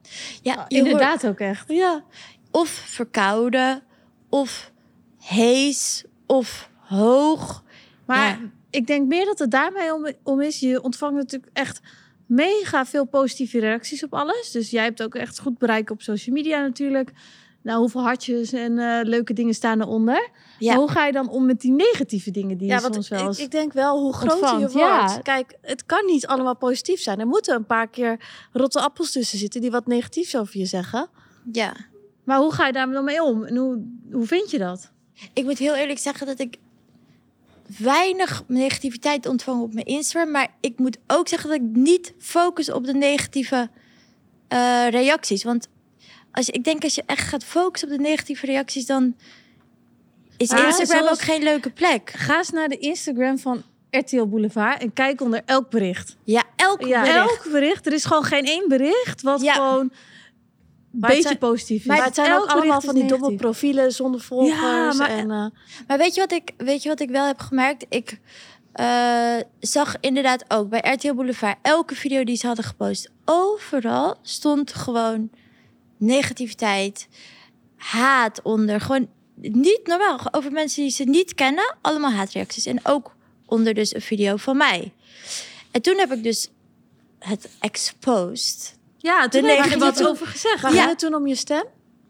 [0.41, 1.67] Ja, hoort- Inderdaad ook echt.
[1.71, 2.03] Ja.
[2.51, 3.83] of verkouden,
[4.29, 4.71] of
[5.19, 7.63] hees, of hoog.
[8.05, 8.39] Maar Ja.
[8.69, 10.59] ik denk meer dat het daarmee om, om is.
[10.59, 11.81] Je ontvangt natuurlijk echt
[12.31, 14.51] mega veel positieve reacties op alles.
[14.51, 17.11] Dus jij hebt ook echt goed bereik op social media natuurlijk.
[17.63, 20.29] Nou, hoeveel hartjes en eh, leuke dingen staan eronder.
[20.59, 20.71] Ja.
[20.71, 23.19] Maar hoe ga je dan om met die negatieve dingen die Ja, je soms wel
[23.19, 23.39] ik, eens...
[23.39, 24.73] ik denk wel hoe groter je wordt.
[24.73, 25.19] ja.
[25.23, 27.19] Kijk, het kan niet allemaal positief zijn.
[27.19, 28.19] Er moeten een paar keer
[28.51, 31.09] rotte appels tussen zitten die wat negatiefs over je zeggen.
[31.51, 31.73] ja.
[32.23, 33.43] Maar hoe ga je daar dan mee om?
[33.43, 34.91] En hoe, hoe vind je dat?
[35.33, 36.57] Ik moet heel eerlijk zeggen dat ik
[37.77, 40.31] weinig negativiteit ontvang op mijn Instagram.
[40.31, 43.69] Maar ik moet ook zeggen dat ik niet focus op de negatieve
[44.47, 45.43] eh, reacties.
[45.43, 45.67] Want
[46.31, 49.15] als ik denk als je echt gaat focussen op de negatieve reacties, dan
[50.37, 52.09] is Maar Instagram ook geen leuke plek.
[52.15, 56.17] Ga eens naar de Instagram van RTL Boulevard en kijk onder elk bericht.
[56.23, 57.17] Ja, elk Ja, bericht.
[57.17, 57.85] elk bericht.
[57.85, 59.53] Er is gewoon geen één bericht wat Ja.
[59.53, 59.91] gewoon
[60.91, 61.85] Maar beetje zijn- positief.
[61.85, 63.39] Maar het zijn ook allemaal van die domme negatief.
[63.41, 64.97] profielen zonder volgers.
[64.97, 65.45] maar- en, eh,
[65.87, 67.85] Maar weet je wat ik, weet je wat ik wel heb gemerkt?
[67.89, 68.19] Ik
[68.71, 73.09] eh, zag inderdaad ook bij RTL Boulevard elke video die ze hadden gepost.
[73.25, 75.29] Overal stond gewoon
[75.97, 77.07] negativiteit,
[77.75, 78.81] haat onder.
[78.81, 79.07] Gewoon
[79.41, 80.19] niet normaal.
[80.31, 82.65] Over mensen die ze niet kennen, allemaal haatreacties.
[82.65, 84.93] En ook onder dus een video van mij.
[85.71, 86.49] En toen heb ik dus
[87.19, 88.77] het exposed.
[89.01, 90.61] Ja, toen heb je wat over gezegd.
[90.61, 90.87] maar Ja.
[90.87, 91.63] het toen om je stem?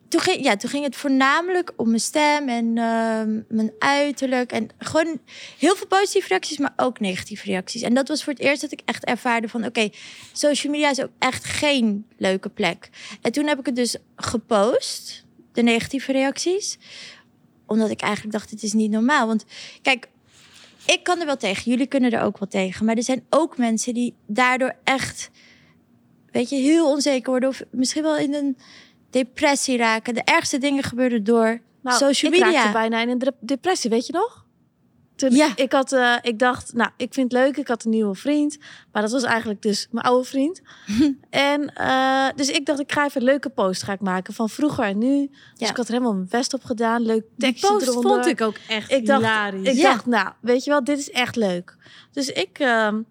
[0.07, 4.51] Toen ging, ja, toen ging het voornamelijk om mijn stem en ehm, mijn uiterlijk.
[4.51, 5.19] En gewoon
[5.57, 7.81] heel veel positieve reacties, maar ook negatieve reacties.
[7.81, 9.65] En dat was voor het eerst dat ik echt ervaarde van...
[9.65, 9.89] oké,
[10.31, 12.89] social media is ook echt geen leuke plek.
[13.21, 16.77] En toen heb ik het dus gepost, de negatieve reacties.
[17.65, 19.27] Omdat ik eigenlijk dacht, het is niet normaal.
[19.27, 19.45] Want
[19.81, 20.07] kijk,
[20.85, 21.71] ik kan er wel tegen.
[21.71, 22.85] Jullie kunnen er ook wel tegen.
[22.85, 25.29] Maar er zijn ook mensen die daardoor echt...
[26.31, 27.49] weet je, heel onzeker worden.
[27.49, 28.57] Of misschien wel in een
[29.09, 30.13] depressie raken.
[30.13, 32.55] De ergste dingen gebeuren door Nou, social ik media.
[32.57, 34.39] raakte bijna in een dep- depressie, weet je nog?
[35.15, 35.51] Toen Ja.
[35.55, 37.57] ik had, eh, ik dacht, nou, ik vind het leuk.
[37.57, 38.57] Ik had een nieuwe vriend,
[38.91, 40.61] maar dat was eigenlijk dus mijn oude vriend.
[41.29, 44.49] en eh, dus ik dacht, ik ga even een leuke post ga ik maken van
[44.49, 45.27] vroeger en nu.
[45.27, 45.69] Dus Ja.
[45.69, 48.11] ik had er helemaal mijn best op gedaan, leuk tekstje post eronder.
[48.11, 49.67] vond ik ook echt Ik dacht, hilarisch.
[49.67, 49.91] Ik Ja.
[49.91, 51.75] dacht, nou, weet je wel, dit is echt leuk.
[52.11, 53.01] Dus ik, ehm,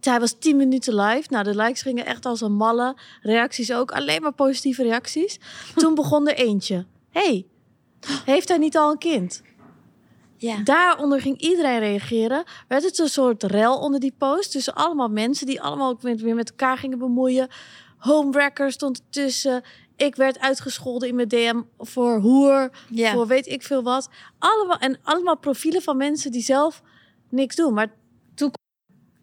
[0.00, 1.26] hij was 10 minuten live.
[1.30, 2.96] Nou, de likes gingen echt als een malle.
[3.22, 5.38] Reacties ook, alleen maar positieve reacties.
[5.76, 6.86] Toen begon er eentje.
[7.10, 7.46] hey,
[8.24, 9.42] heeft hij niet al een kind?
[10.36, 10.56] Ja.
[10.64, 12.44] Daaronder ging iedereen reageren.
[12.68, 14.50] Werd het een soort rel onder die post.
[14.50, 17.48] Tussen allemaal mensen die allemaal ook weer met elkaar gingen bemoeien.
[17.98, 19.62] Homewrecker stond ertussen.
[19.96, 23.12] Ik werd uitgescholden in mijn DM voor hoer Ja.
[23.12, 24.08] voor weet ik veel wat.
[24.38, 26.82] Allemaal, en allemaal profielen van mensen die zelf
[27.28, 27.74] niks doen.
[27.74, 27.92] Maar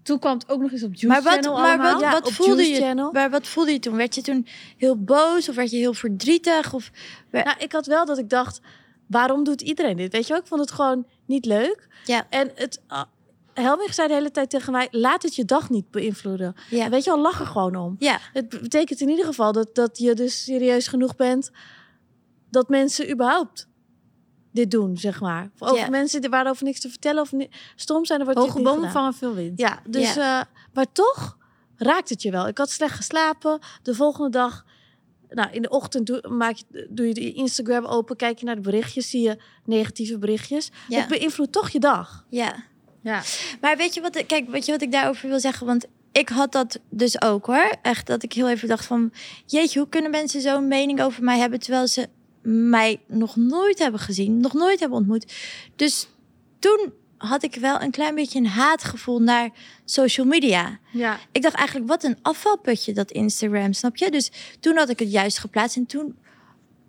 [0.08, 1.92] Toen kwam het ook nog eens op Juice Maar wat, Channel maar allemaal.
[1.92, 2.88] wat, Ja, wat op voelde Juice je?
[2.88, 3.12] Channel.
[3.12, 3.96] Maar wat voelde je toen?
[3.96, 6.74] Werd je toen heel boos of werd je heel verdrietig?
[6.74, 6.92] Of
[7.32, 8.60] nou, ik had wel dat ik dacht,
[9.08, 10.12] waarom doet iedereen dit?
[10.12, 11.88] Weet je wel, ik vond het gewoon niet leuk.
[12.06, 13.02] ja, En het, uh,
[13.54, 16.56] Helmich zei de hele tijd tegen mij, laat het je dag niet beïnvloeden.
[16.70, 17.96] ja, weet je wel, lach er gewoon om.
[18.00, 21.52] ja, Het betekent in ieder geval dat, dat je dus serieus genoeg bent
[22.50, 23.68] dat mensen überhaupt
[24.58, 25.50] dit doen, zeg maar.
[25.60, 25.90] Of over Ja.
[25.90, 27.32] mensen waarover niks te vertellen of
[27.76, 29.60] stom zijn, er wordt Hoge bomen vangen veel wind.
[29.60, 30.42] Ja, dus, eh,
[30.74, 31.38] maar toch
[31.76, 32.48] raakt het je wel.
[32.48, 33.60] Ik had slecht geslapen.
[33.84, 34.66] De volgende dag,
[35.30, 38.56] nou, in de ochtend doe, maak je, doe je de Instagram open, kijk je naar
[38.56, 40.72] de berichtjes, zie je negatieve berichtjes.
[40.90, 42.26] Het beïnvloedt toch je dag.
[42.30, 42.56] ja.
[43.02, 43.22] Ja.
[43.62, 45.66] Maar weet je wat, ik- kijk, weet je wat ik daarover wil zeggen?
[45.66, 47.76] Want ik had dat dus ook hoor.
[47.82, 49.12] Echt dat ik heel even dacht van,
[49.46, 52.08] jeetje, hoe kunnen mensen zo'n mening over mij hebben terwijl ze
[52.48, 55.34] mij nog nooit hebben gezien, nog nooit hebben ontmoet.
[55.76, 56.08] Dus
[56.60, 59.50] toen had ik wel een klein beetje een haatgevoel naar
[59.86, 60.80] social media.
[60.92, 61.20] Ja.
[61.32, 64.12] Ik dacht eigenlijk, wat een afvalputje dat Instagram, snap je?
[64.12, 66.16] Dus toen had ik het juist geplaatst en toen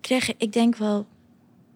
[0.01, 1.07] kreeg ik, ik denk wel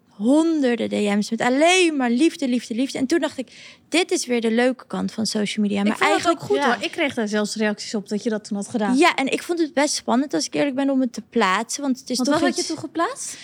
[0.08, 2.98] honderden DM's met alleen maar liefde, liefde, liefde.
[2.98, 3.48] En toen dacht ik,
[3.88, 5.80] dit is weer de leuke kant van social media.
[5.80, 6.74] ik Maar vond eigenlijk ook goed ja.
[6.74, 6.84] hoor.
[6.84, 8.96] Ik kreeg daar zelfs reacties op dat je dat toen had gedaan.
[8.96, 11.82] Ja, en ik vond het best spannend als ik eerlijk ben om het te plaatsen.
[11.82, 13.36] Want het is Want toch wat had je toen geplaatst?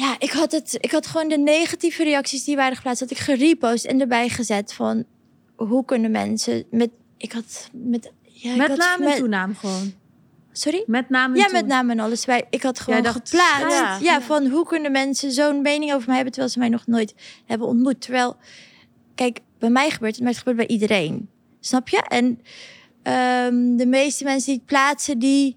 [0.00, 3.18] Ja, ik had, het, ik had gewoon de negatieve reacties die waren geplaatst, had ik
[3.18, 5.04] gerepost en erbij gezet van
[5.56, 6.90] hoe kunnen mensen met.
[7.16, 8.12] Ik had met.
[8.22, 9.92] Ja, Met naam en toenaam gewoon.
[10.52, 10.82] Sorry?
[10.86, 11.62] Met naam en Ja, toenaam.
[11.62, 12.24] met naam en alles.
[12.24, 13.78] Wij, ik had gewoon dacht, geplaatst.
[13.78, 13.98] ja.
[14.00, 17.14] Ja, van hoe kunnen mensen zo'n mening over mij hebben terwijl ze mij nog nooit
[17.46, 18.00] hebben ontmoet.
[18.00, 18.36] Terwijl,
[19.14, 21.28] kijk, bij mij gebeurt het, maar het gebeurt bij iedereen.
[21.60, 22.02] Snap je?
[22.08, 22.40] En
[23.02, 25.56] ehm, de meeste mensen die het plaatsen, die,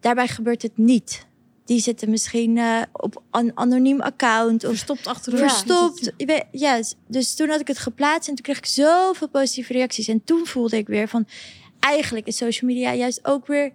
[0.00, 1.26] daarbij gebeurt het niet.
[1.64, 6.12] Die zitten misschien eh, op een anoniem account of Verstopt achter de verstopt.
[6.50, 10.08] Ja, dus toen had ik het geplaatst en toen kreeg ik zoveel positieve reacties.
[10.08, 11.26] En toen voelde ik weer van,
[11.80, 13.72] eigenlijk is social media juist ook weer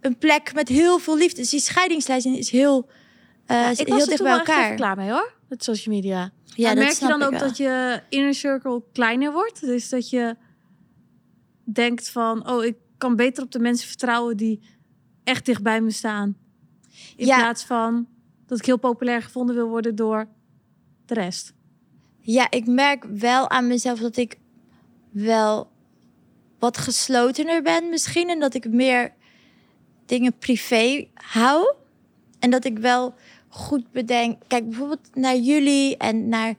[0.00, 1.36] een plek met heel veel liefde.
[1.36, 2.88] Dus die scheidingslijst is heel,
[3.46, 4.74] Ja, is ik heel was er dicht bij elkaar.
[4.74, 6.32] klaar mee hoor, met social media.
[6.44, 7.40] Ja, dat merk je dan ik ook wel.
[7.40, 9.60] dat je inner circle kleiner wordt?
[9.60, 10.36] Dus dat je
[11.64, 14.60] denkt van, oh, ik kan beter op de mensen vertrouwen die
[15.24, 16.36] echt dicht bij me staan.
[17.16, 17.36] In Ja.
[17.36, 18.06] plaats van
[18.46, 20.28] dat ik heel populair gevonden wil worden door
[21.06, 21.52] de rest.
[22.20, 24.38] Ja, ik merk wel aan mezelf dat ik
[25.10, 25.70] wel
[26.58, 28.28] wat geslotener ben misschien.
[28.28, 29.12] En dat ik meer
[30.06, 31.74] dingen privé hou.
[32.38, 33.14] En dat ik wel
[33.48, 34.42] goed bedenk.
[34.46, 36.54] Kijk, bijvoorbeeld naar jullie en naar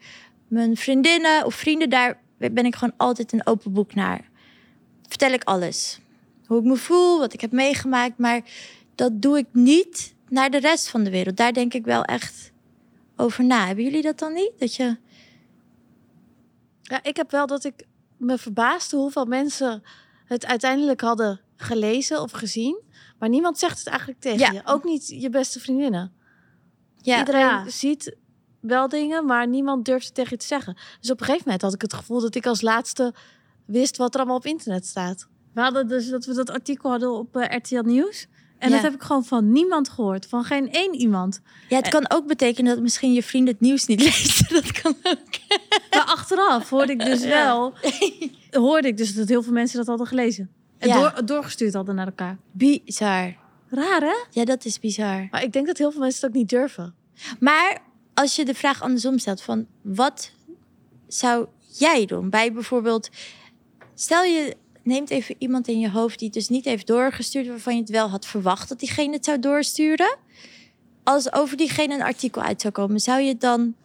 [0.47, 1.89] mijn vriendinnen of vrienden.
[1.89, 4.29] Daar ben ik gewoon altijd een open boek naar.
[5.07, 5.99] Vertel ik alles.
[6.45, 8.17] Hoe ik me voel, wat ik heb meegemaakt.
[8.17, 8.41] Maar
[8.95, 11.37] dat doe ik niet naar de rest van de wereld.
[11.37, 12.51] Daar denk ik wel echt
[13.15, 13.65] over na.
[13.65, 14.51] Hebben jullie dat dan niet?
[14.57, 14.97] Dat je...
[16.81, 17.85] Ja, ik heb wel dat ik
[18.17, 19.83] me verbaasde hoeveel mensen
[20.25, 22.81] het uiteindelijk hadden gelezen of gezien.
[23.19, 24.51] Maar niemand zegt het eigenlijk tegen Ja.
[24.51, 24.61] je.
[24.65, 26.13] Ook niet je beste vriendinnen.
[27.01, 27.69] Ja, Iedereen Ja.
[27.69, 28.15] ziet
[28.59, 30.77] wel dingen, maar niemand durft het tegen je te zeggen.
[30.99, 33.13] Dus op een gegeven moment had ik het gevoel dat ik als laatste
[33.65, 35.27] wist wat er allemaal op internet staat.
[35.53, 38.27] We hadden dus dat we dat artikel hadden op eh, RTL Nieuws.
[38.59, 38.75] En Ja.
[38.75, 40.25] dat heb ik gewoon van niemand gehoord.
[40.25, 41.41] Van geen één iemand.
[41.69, 44.53] ja, het kan ook betekenen dat misschien je vrienden het nieuws niet lezen.
[44.53, 45.17] Dat kan ook.
[45.91, 47.27] Maar achteraf hoorde ik dus Ja.
[47.29, 47.73] wel...
[48.51, 50.49] hoorde ik dus dat heel veel mensen dat hadden gelezen.
[50.77, 50.99] En Ja.
[50.99, 52.37] door, doorgestuurd hadden naar elkaar.
[52.51, 53.35] Bizar.
[53.69, 54.15] Raar, hè?
[54.31, 55.27] Ja, dat is bizar.
[55.31, 56.95] Maar ik denk dat heel veel mensen het ook niet durven.
[57.39, 57.77] Maar
[58.13, 60.31] als je de vraag andersom stelt van wat
[61.07, 62.29] zou jij doen?
[62.29, 63.09] Bij bijvoorbeeld,
[63.95, 64.55] stel je
[64.89, 67.89] neemt even iemand in je hoofd die het dus niet heeft doorgestuurd, waarvan je het
[67.89, 70.17] wel had verwacht dat diegene het zou doorsturen.
[71.03, 73.75] Als over diegene een artikel uit zou komen, zou je het dan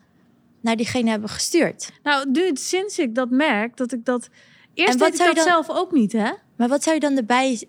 [0.60, 1.90] naar diegene hebben gestuurd?
[2.02, 4.28] Nou, nu sinds ik dat merk, dat ik dat...
[4.74, 6.30] Eerst deed ik dat dan- zelf ook niet, hè?
[6.56, 7.64] Maar wat zou je dan erbij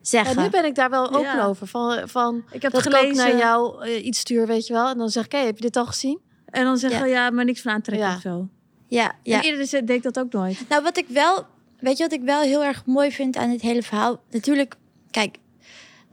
[0.00, 0.36] zeggen?
[0.36, 1.44] En nu ben ik daar wel open Ja.
[1.44, 1.66] over.
[1.66, 4.88] Van, van Ik heb dat ik ook naar jou eh, iets stuur, weet je wel.
[4.88, 6.18] En dan zeg ik, hey, heb je dit al gezien?
[6.46, 7.24] En dan zeggen Ja.
[7.24, 8.14] ja, maar niks van aantrekken Ja.
[8.14, 8.48] of zo.
[8.86, 9.36] Ja, ja.
[9.36, 10.64] En eerder deed ik dat ook nooit.
[10.68, 11.46] Nou, wat ik wel,
[11.80, 14.20] weet je wat ik wel heel erg mooi vind aan dit hele verhaal?
[14.30, 14.74] Natuurlijk,
[15.10, 15.36] kijk,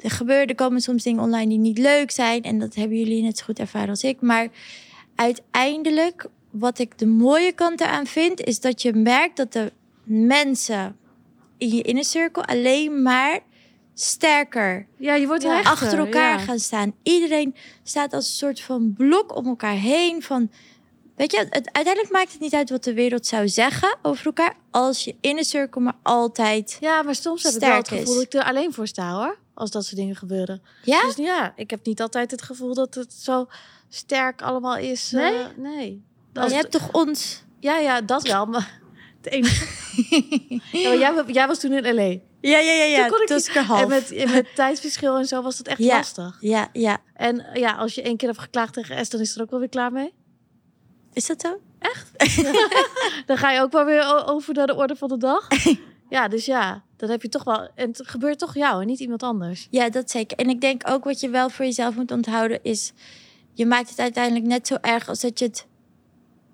[0.02, 2.42] er gebeuren, er komen soms dingen online die niet leuk zijn.
[2.44, 4.22] En dat hebben jullie net zo goed ervaren als ik.
[4.22, 4.48] Maar
[5.16, 9.72] uiteindelijk, wat ik de mooie kant eraan vind, is dat je merkt dat de
[10.04, 10.98] mensen
[11.58, 13.40] in je inner circle alleen maar
[13.94, 16.46] sterker Ja, je wordt Ja, achter elkaar ja.
[16.46, 16.94] gaan staan.
[17.04, 20.24] Iedereen staat als een soort van blok om elkaar heen.
[20.24, 20.50] Van,
[21.18, 24.56] weet je, het, uiteindelijk maakt het niet uit wat de wereld zou zeggen over elkaar.
[24.72, 26.78] Als je in een cirkel maar altijd.
[26.80, 28.14] Ja, maar soms heb ik wel het gevoel is.
[28.14, 29.38] dat ik er alleen voor sta, hoor.
[29.54, 30.62] Als dat soort dingen gebeuren.
[30.84, 31.02] Ja?
[31.02, 33.48] Dus ja, ik heb niet altijd het gevoel dat het zo
[33.90, 35.14] sterk allemaal is.
[35.14, 35.46] eh, Nee?
[35.76, 36.04] nee.
[36.34, 37.44] Als je hebt toch ons.
[37.60, 38.46] Ja, ja, dat wel.
[38.46, 38.80] Maar,
[39.22, 39.66] het enige...
[40.78, 42.02] ja, maar jij, jij was toen in L.A.
[42.42, 43.82] Ja, ja, ja, Toen kon ik er half.
[43.82, 45.96] En met, met tijdsverschil en zo was dat echt Ja.
[45.96, 46.38] lastig.
[46.40, 46.98] Ja, ja.
[47.14, 49.60] En ja, als je één keer hebt geklaagd tegen S, dan is er ook wel
[49.60, 50.14] weer klaar mee.
[51.18, 51.60] Is dat zo?
[53.26, 55.48] Dan ga je ook wel weer over naar de orde van de dag.
[56.10, 57.70] ja, dus ja, dan heb je toch wel...
[57.76, 59.68] En het gebeurt toch jou en niet iemand anders.
[59.72, 60.38] Ja, dat zeker.
[60.38, 62.92] En ik denk ook wat je wel voor jezelf moet onthouden is...
[63.54, 65.66] je maakt het uiteindelijk net zo erg als dat je het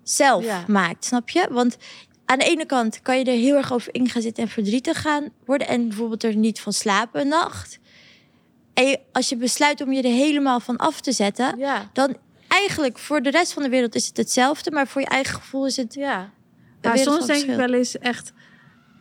[0.02, 0.64] zelf Ja.
[0.66, 1.46] maakt, snap je?
[1.50, 1.76] Want
[2.24, 5.00] aan de ene kant kan je er heel erg over in gaan zitten en verdrietig
[5.00, 5.68] gaan worden...
[5.68, 7.78] en bijvoorbeeld er niet van slapen een nacht.
[8.74, 11.58] En je- als je besluit om je er helemaal van af te zetten...
[11.58, 12.16] Ja, dan
[12.66, 14.70] eigenlijk voor de rest van de wereld is het hetzelfde...
[14.70, 16.30] maar voor je eigen gevoel is het ja.
[16.82, 18.32] Maar soms denk ik wel eens echt...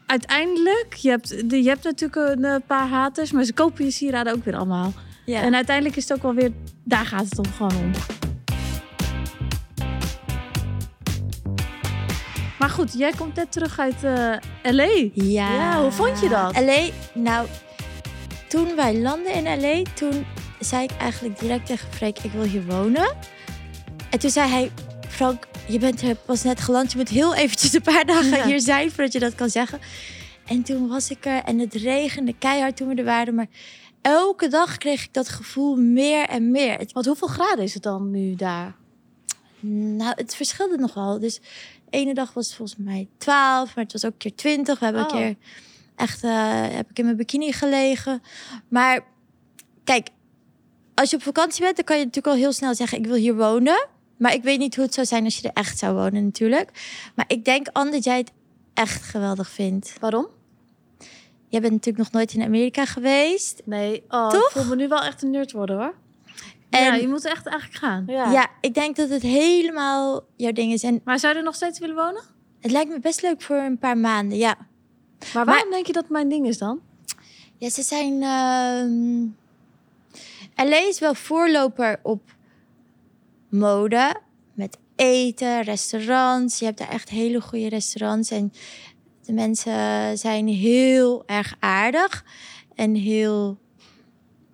[0.05, 4.33] Uiteindelijk, je hebt, je hebt natuurlijk een eh, paar haters, maar ze kopen je sieraden
[4.33, 4.93] ook weer allemaal.
[5.25, 5.41] Ja.
[5.41, 6.51] En uiteindelijk is het ook wel weer,
[6.83, 7.91] daar gaat het om gewoon om.
[12.59, 15.09] Maar goed, jij komt net terug uit eh LA.
[15.13, 15.53] Ja.
[15.53, 16.59] Ja, hoe vond je dat?
[16.59, 17.47] LA, nou,
[18.47, 20.25] toen wij landden in LA, toen
[20.59, 23.15] zei ik eigenlijk direct tegen Freek, ik wil hier wonen.
[24.13, 24.71] En toen zei hij,
[25.09, 28.45] Frank, je bent pas net geland, je moet heel eventjes een paar dagen Ja.
[28.45, 29.79] hier zijn voordat je dat kan zeggen.
[30.45, 33.47] En toen was ik er en het regende keihard toen we er waren, maar
[34.01, 36.87] elke dag kreeg ik dat gevoel meer en meer.
[36.91, 38.75] Want hoeveel graden is het dan nu daar?
[39.59, 41.19] nou, het verschilde nogal.
[41.19, 41.41] Dus de
[41.89, 44.79] ene dag was het volgens mij 12, maar het was ook een keer 20.
[44.79, 45.11] We hebben Oh.
[45.11, 45.35] een keer
[45.95, 48.21] echt, eh, heb ik in mijn bikini gelegen.
[48.67, 48.99] Maar
[49.83, 50.07] kijk,
[50.93, 53.15] als je op vakantie bent, dan kan je natuurlijk al heel snel zeggen: ik wil
[53.15, 53.87] hier wonen.
[54.23, 56.69] Maar ik weet niet hoe het zou zijn als je er echt zou wonen, natuurlijk.
[57.15, 58.31] Maar ik denk, Anne, dat jij het
[58.73, 59.95] echt geweldig vindt.
[59.99, 60.27] Waarom?
[61.47, 63.61] Jij bent natuurlijk nog nooit in Amerika geweest.
[63.65, 64.45] Nee, oh, Toch?
[64.45, 65.93] ik voel me nu wel echt een nerd worden hoor.
[66.69, 68.03] En ja, je moet echt eigenlijk gaan.
[68.07, 68.31] Ja.
[68.31, 68.47] ja.
[68.61, 70.83] ik denk dat het helemaal jouw ding is.
[70.83, 72.21] En Maar zou je er nog steeds willen wonen?
[72.59, 74.55] het lijkt me best leuk voor een paar maanden, ja.
[75.33, 76.79] Maar waarom denk je dat mijn ding is dan?
[77.57, 78.21] Ja, ze zijn.
[78.21, 79.31] ehm
[80.55, 82.21] LA is wel voorloper op
[83.53, 84.15] mode.
[84.53, 86.59] Met eten, restaurants.
[86.59, 88.31] Je hebt daar echt hele goede restaurants.
[88.31, 88.53] En
[89.25, 92.25] de mensen zijn heel erg aardig.
[92.75, 93.57] En heel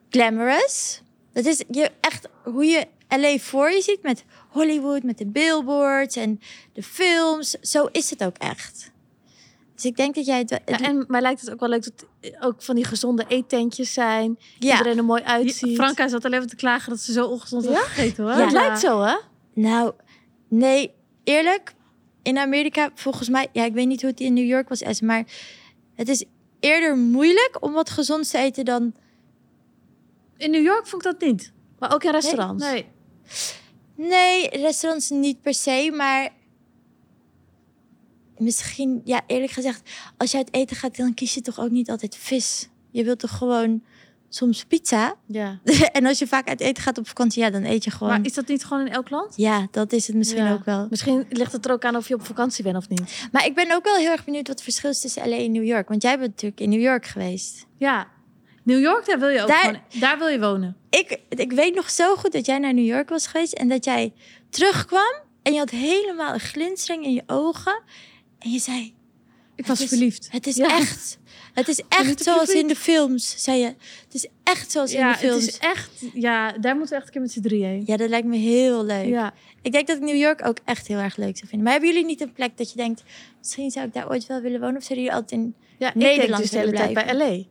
[0.09, 1.01] glamorous.
[1.33, 6.15] Dat is je echt hoe je LA voor je ziet met Hollywood, met de billboards
[6.15, 6.39] en
[6.73, 7.49] de films.
[7.49, 8.91] Zo is het ook echt.
[9.81, 10.59] Dus ik denk dat jij het wel.
[10.65, 12.05] Ja, en mij lijkt het ook wel leuk dat
[12.39, 14.39] ook van die gezonde eettentjes zijn.
[14.57, 14.71] Ja.
[14.77, 15.75] Iedereen er mooi uitziet.
[15.75, 17.79] Franka zat alleen maar te klagen dat ze zo ongezond had Ja?
[17.81, 18.33] gegeten hoor.
[18.33, 18.39] Ja.
[18.39, 19.15] Het lijkt zo hè?
[19.53, 19.93] Nou,
[20.47, 20.91] nee,
[21.23, 21.73] eerlijk.
[22.23, 25.01] In Amerika, volgens mij, ja, ik weet niet hoe het in New York was, Es,
[25.01, 25.23] maar
[25.95, 26.25] het is
[26.59, 28.93] eerder moeilijk om wat gezonds te eten dan.
[30.37, 31.51] In New York vond ik dat niet.
[31.79, 32.63] Maar ook in restaurants?
[32.63, 32.85] Nee.
[33.95, 36.29] Nee, restaurants niet per se, maar
[38.39, 41.89] misschien, ja, eerlijk gezegd, als je uit eten gaat, dan kies je toch ook niet
[41.89, 42.69] altijd vis.
[42.91, 43.83] Je wilt toch gewoon
[44.29, 45.15] soms pizza.
[45.25, 45.59] Ja.
[45.91, 48.09] en als je vaak uit eten gaat op vakantie, ja, dan eet je gewoon.
[48.13, 49.33] Maar is dat niet gewoon in elk land?
[49.35, 50.53] Ja, dat is het misschien Ja.
[50.53, 50.87] ook wel.
[50.89, 53.27] Misschien ligt het er ook aan of je op vakantie bent of niet.
[53.31, 55.51] Maar ik ben ook wel heel erg benieuwd wat het verschil is tussen LA en
[55.51, 55.89] New York.
[55.89, 57.65] Want jij bent natuurlijk in New York geweest.
[57.77, 58.07] Ja.
[58.63, 59.79] New York, daar wil je ook Daar- gewoon...
[59.99, 60.75] Daar wil je wonen.
[60.89, 63.85] Ik, ik weet nog zo goed dat jij naar New York was geweest en dat
[63.85, 64.13] jij
[64.49, 67.81] terugkwam en je had helemaal een glinstering in je ogen.
[68.39, 68.93] En je zei,
[69.55, 70.27] Ik was Het is- verliefd.
[70.31, 70.77] het is Ja.
[70.77, 71.17] echt,
[71.53, 73.65] het is echt zoals in de films, zei je.
[73.65, 75.47] Het is echt zoals in Ja, de het films.
[75.47, 75.89] is echt...
[76.13, 77.83] Ja, daar moeten we echt een keer met z'n drieën heen.
[77.85, 79.05] Ja, dat lijkt me heel leuk.
[79.07, 79.33] Ja.
[79.61, 81.61] Ik denk dat ik New York ook echt heel erg leuk zou vinden.
[81.63, 83.03] Maar hebben jullie niet een plek dat je denkt,
[83.39, 84.75] misschien zou ik daar ooit wel willen wonen?
[84.77, 85.55] Of zouden jullie altijd in...
[85.77, 87.43] Ja, ik Nederland denk dus de hele tijd bij LA.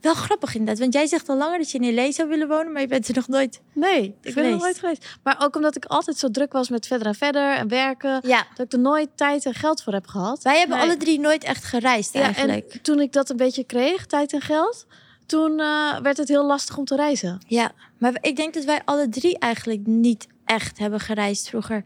[0.00, 2.72] Wel grappig inderdaad, want jij zegt al langer dat je in LA zou willen wonen,
[2.72, 5.18] maar je bent er nog nooit Nee, ik ben er nog nooit geweest.
[5.22, 8.20] Maar ook omdat ik altijd zo druk was met verder en verder en werken.
[8.26, 10.42] Ja, Dat ik er nooit tijd en geld voor heb gehad.
[10.42, 10.86] wij hebben Nee.
[10.86, 12.72] alle drie nooit echt gereisd Ja, eigenlijk.
[12.72, 14.86] en toen ik dat een beetje kreeg, tijd en geld,
[15.26, 17.38] toen eh, werd het heel lastig om te reizen.
[17.46, 21.84] Ja, maar ik denk dat wij alle drie eigenlijk niet echt hebben gereisd vroeger.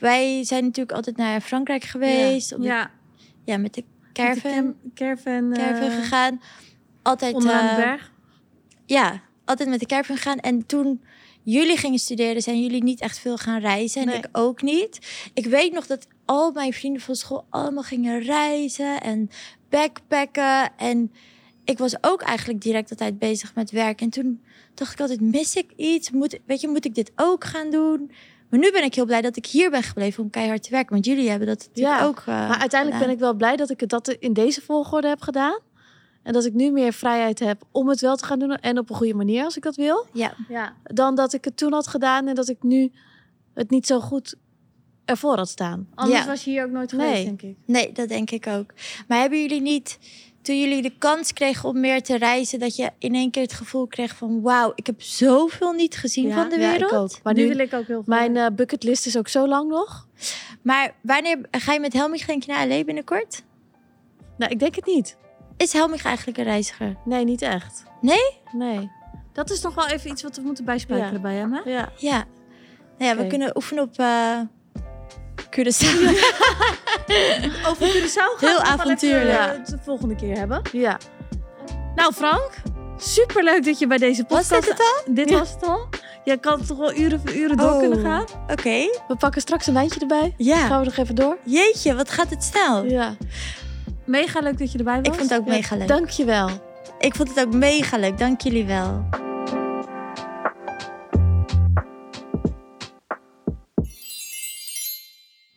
[0.00, 2.50] Wij zijn natuurlijk altijd naar Frankrijk geweest.
[2.50, 2.90] Ja, Ja.
[3.44, 3.84] ja met de
[4.16, 5.52] Met de caravan, cam- Caravan.
[5.52, 6.40] eh, caravan gegaan.
[7.06, 8.10] Altijd, Onderaan de eh, berg.
[8.86, 10.38] ja, altijd met de caravan gegaan.
[10.38, 11.04] En toen
[11.42, 14.00] jullie gingen studeren, zijn jullie niet echt veel gaan reizen.
[14.00, 14.16] En Nee.
[14.16, 14.98] ik ook niet.
[15.34, 19.30] Ik weet nog dat al mijn vrienden van school allemaal gingen reizen en
[19.70, 20.76] backpacken.
[20.76, 21.12] En
[21.64, 24.00] ik was ook eigenlijk direct altijd bezig met werk.
[24.00, 24.42] En toen
[24.74, 26.10] dacht ik altijd, mis ik iets?
[26.10, 28.10] Moet, weet je, moet ik dit ook gaan doen?
[28.50, 30.92] Maar nu ben ik heel blij dat ik hier ben gebleven om keihard te werken.
[30.92, 33.70] Want jullie hebben dat natuurlijk Ja, ook eh, Maar uiteindelijk ben ik wel blij dat
[33.70, 35.58] ik het dat in deze volgorde heb gedaan.
[36.26, 38.50] En dat ik nu meer vrijheid heb om het wel te gaan doen.
[38.56, 40.06] En op een goede manier als ik dat wil.
[40.12, 40.74] Ja, Ja.
[40.82, 42.92] Dan dat ik het toen had gedaan en dat ik nu
[43.54, 44.34] het niet zo goed
[45.04, 45.88] ervoor had staan.
[45.94, 46.26] Anders Ja.
[46.26, 47.24] was je hier ook nooit geweest, Nee.
[47.24, 47.56] denk ik.
[47.66, 48.72] nee, dat denk ik ook.
[49.08, 49.98] Maar hebben jullie niet,
[50.42, 53.52] toen jullie de kans kregen om meer te reizen, dat je in één keer het
[53.52, 56.90] gevoel kreeg van, wauw, ik heb zoveel niet gezien Ja, van de ja, wereld?
[56.92, 57.22] ik ook.
[57.22, 58.14] Maar nu nu, wil ik ook heel veel.
[58.14, 60.06] mijn eh, bucketlist is ook zo lang nog.
[60.62, 63.42] Maar wanneer ga je met Helmich denk je naar LA binnenkort?
[64.38, 65.16] Nou, ik denk het niet.
[65.56, 66.96] Is Helmich eigenlijk een reiziger?
[67.04, 67.84] Nee, niet echt.
[68.00, 68.40] Nee?
[68.52, 68.90] Nee.
[69.32, 71.18] Dat is nog wel even iets wat we moeten bijspijkeren Ja.
[71.20, 71.60] bij hem, hè?
[71.70, 71.88] Ja.
[71.96, 72.24] Ja.
[72.98, 74.40] Nou ja, we kunnen oefenen op uh,
[75.50, 76.00] Curaçao.
[77.68, 79.28] Over Curaçao gaan Heel avontuurlijk.
[79.38, 80.62] even, eh, de volgende keer hebben.
[80.72, 80.98] Ja.
[81.94, 82.50] Nou, Frank.
[82.98, 84.66] Superleuk dat je bij deze Was podcast...
[84.66, 85.14] dit het al?
[85.14, 85.38] Dit Ja.
[85.38, 85.88] was het al.
[86.24, 87.78] Je kan toch wel uren voor uren door Oh.
[87.78, 88.24] kunnen gaan.
[88.50, 88.88] Oké.
[89.08, 90.34] We pakken straks een wijntje erbij.
[90.36, 90.66] Ja.
[90.66, 91.36] Gaan we nog even door?
[91.44, 92.84] Jeetje, wat gaat het snel?
[92.84, 93.14] Ja.
[94.06, 95.06] Mega leuk dat je erbij was.
[95.06, 95.88] Ik vond het ook mega leuk.
[95.88, 96.48] Dankjewel.
[96.98, 98.18] Ik vond het ook mega leuk.
[98.18, 99.04] Dank jullie wel.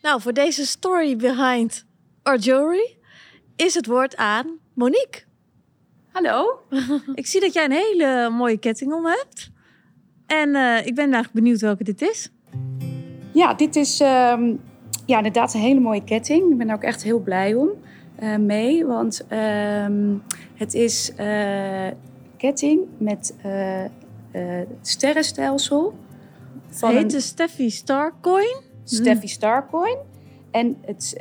[0.02, 1.86] Nou, voor deze story behind
[2.24, 2.98] our jewelry
[3.56, 5.24] is het woord aan Monique.
[6.12, 6.60] Hallo.
[7.14, 9.52] ik zie dat jij een hele mooie ketting om hebt.
[10.26, 12.30] En eh, ik ben eigenlijk benieuwd welke dit is.
[13.34, 14.54] Ja, dit is ehm,
[15.06, 16.52] ja, inderdaad een hele mooie ketting.
[16.52, 17.70] Ik ben er ook echt heel blij om
[18.20, 18.86] eh, mee.
[18.86, 20.16] Want ehm,
[20.56, 21.88] het is eh
[22.38, 23.84] ketting met eh,
[24.82, 25.94] sterrenstelsel.
[26.70, 28.56] Van heet de Steffi Starcoin.
[28.84, 29.98] Steffi Starcoin.
[30.52, 31.18] En het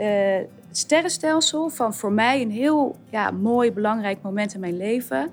[0.71, 5.31] sterrenstelsel van voor mij een heel ja, mooi, belangrijk moment in mijn leven...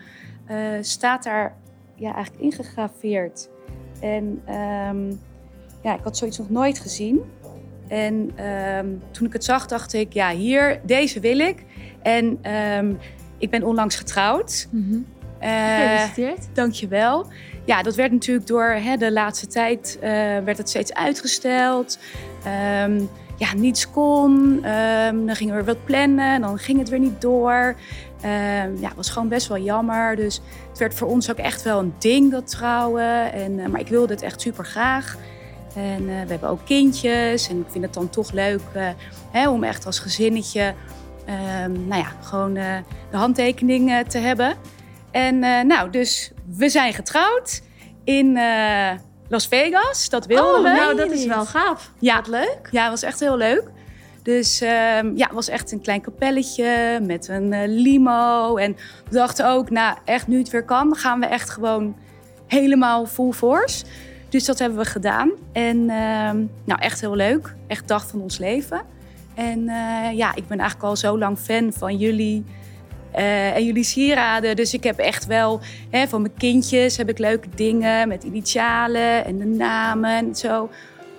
[0.81, 1.55] staat daar
[1.95, 3.49] ja, eigenlijk ingegraveerd.
[3.99, 5.09] En ehm,
[5.81, 7.21] ja, ik had zoiets nog nooit gezien.
[7.87, 11.63] En ehm, toen ik het zag, dacht ik, ja, hier, deze wil ik.
[12.01, 12.93] En ehm,
[13.37, 14.67] ik ben onlangs getrouwd.
[15.39, 16.47] Eh, Gefeliciteerd.
[16.53, 17.27] Dankjewel.
[17.65, 20.09] Ja, dat werd natuurlijk door hè, de laatste tijd eh,
[20.43, 21.99] werd het steeds uitgesteld.
[22.43, 23.01] Ehm,
[23.37, 24.61] ja, niets kon.
[25.25, 27.75] Dan gingen we weer wat plannen en dan ging het weer niet door.
[28.25, 30.15] Ehm, ja, het was gewoon best wel jammer.
[30.15, 33.33] Dus het werd voor ons ook echt wel een ding, dat trouwen.
[33.33, 35.17] En, eh, maar ik wilde het echt super graag.
[35.75, 37.49] En eh, we hebben ook kindjes.
[37.49, 38.87] En ik vind het dan toch leuk eh,
[39.31, 40.73] hè, om echt als gezinnetje...
[41.25, 42.77] ehm, nou ja, gewoon eh,
[43.11, 44.53] de handtekening te hebben.
[45.11, 47.61] En nou, dus we zijn getrouwd
[48.03, 48.33] in
[49.27, 50.09] Las Vegas.
[50.09, 50.69] Dat wilden Oh, we.
[50.69, 51.91] nou, dat is wel gaaf.
[51.99, 52.67] Ja, Wat leuk.
[52.71, 53.63] ja, het was echt heel leuk.
[54.23, 58.55] Dus ehm, ja, het was echt een klein kapelletje met een limo.
[58.57, 58.75] En
[59.09, 61.95] we dachten ook, nou echt nu het weer kan, gaan we echt gewoon
[62.47, 63.85] helemaal full force.
[64.35, 65.31] Dus dat hebben we gedaan.
[65.51, 67.55] En ehm, nou, echt heel leuk.
[67.67, 68.81] Echt dag van ons leven.
[69.33, 72.45] En eh, ja, ik ben eigenlijk al zo lang fan van jullie.
[73.11, 74.55] eh, en jullie sieraden.
[74.55, 75.59] Dus ik heb echt wel,
[75.89, 80.69] hè, van mijn kindjes heb ik leuke dingen met initialen en de namen en zo.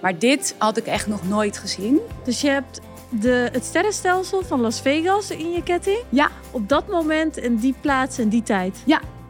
[0.01, 1.99] Maar dit had ik echt nog nooit gezien.
[2.25, 5.99] Dus je hebt de, het sterrenstelsel van Las Vegas in je ketting.
[6.09, 6.31] Ja.
[6.51, 8.83] Op dat moment en die plaats en die tijd.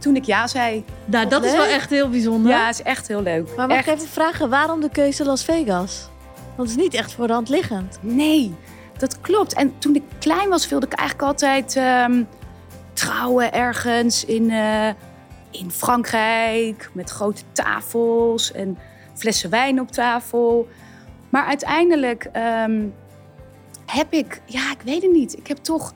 [0.06, 0.84] Toen ik ja zei.
[1.04, 2.52] Nou, Wat dat is wel echt heel bijzonder.
[2.52, 3.56] Ja, is echt heel leuk.
[3.56, 3.86] Maar mag echt.
[3.86, 6.08] ik even vragen, waarom de keuze Las Vegas?
[6.56, 7.98] Want het is niet echt voor de hand liggend.
[8.00, 8.54] Nee,
[8.98, 9.54] dat klopt.
[9.54, 12.22] En toen ik klein was, wilde ik eigenlijk altijd ehm,
[12.92, 14.88] trouwen ergens in, eh,
[15.50, 16.90] in Frankrijk.
[16.92, 18.78] Met grote tafels en
[19.14, 20.68] flessen wijn op tafel.
[21.28, 22.84] Maar uiteindelijk ehm,
[23.86, 25.38] heb ik, ja, ik weet het niet.
[25.38, 25.94] Ik heb toch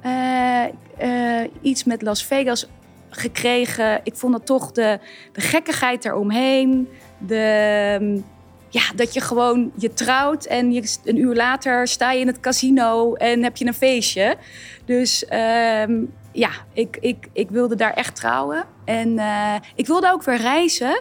[0.00, 0.64] eh,
[0.98, 2.66] eh, iets met Las Vegas
[3.10, 4.00] gekregen.
[4.04, 4.98] Ik vond het toch de,
[5.32, 6.88] de gekkigheid eromheen.
[7.18, 8.22] De,
[8.68, 12.40] ja, dat je gewoon je trouwt en je, een uur later sta je in het
[12.40, 14.36] casino en heb je een feestje.
[14.84, 18.64] Dus ehm, ja, ik, ik, ik wilde daar echt trouwen.
[18.84, 20.96] En eh, ik wilde ook weer reizen.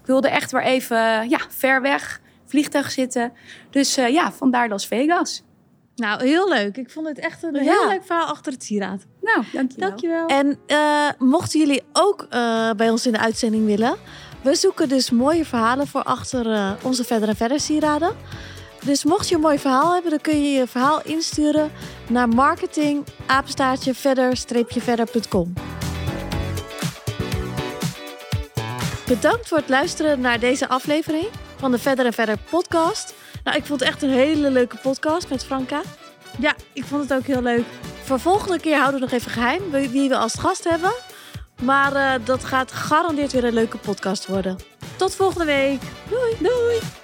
[0.00, 3.32] Ik wilde echt weer even ja, ver weg, vliegtuig zitten.
[3.70, 5.42] Dus eh, ja, vandaar Las Vegas.
[5.96, 6.76] Nou, heel leuk.
[6.76, 7.60] Ik vond het echt een Ja.
[7.60, 9.02] heel leuk verhaal achter het sieraad.
[9.20, 9.88] Nou, dankjewel.
[9.88, 10.26] Dankjewel.
[10.26, 13.96] En eh, mochten jullie ook eh, bij ons in de uitzending willen...
[14.42, 18.16] we zoeken dus mooie verhalen voor achter eh, onze Verder en Verder sieraden.
[18.84, 20.10] Dus mocht je een mooi verhaal hebben...
[20.10, 21.70] dan kun je je verhaal insturen
[22.08, 25.52] naar marketing apenstaartje verder-verder.com.
[29.06, 31.26] Bedankt voor het luisteren naar deze aflevering
[31.56, 33.14] van de Verder en Verder podcast.
[33.44, 35.82] Nou, ik vond het echt een hele leuke podcast met Franka.
[36.38, 37.64] Ja, ik vond het ook heel leuk.
[38.02, 40.92] Voor volgende keer houden we nog even geheim wie we als gast hebben.
[41.62, 44.56] Maar eh, dat gaat gegarandeerd weer een leuke podcast worden.
[44.96, 45.80] Tot volgende week.
[46.08, 46.36] Doei!
[46.38, 47.01] Doei!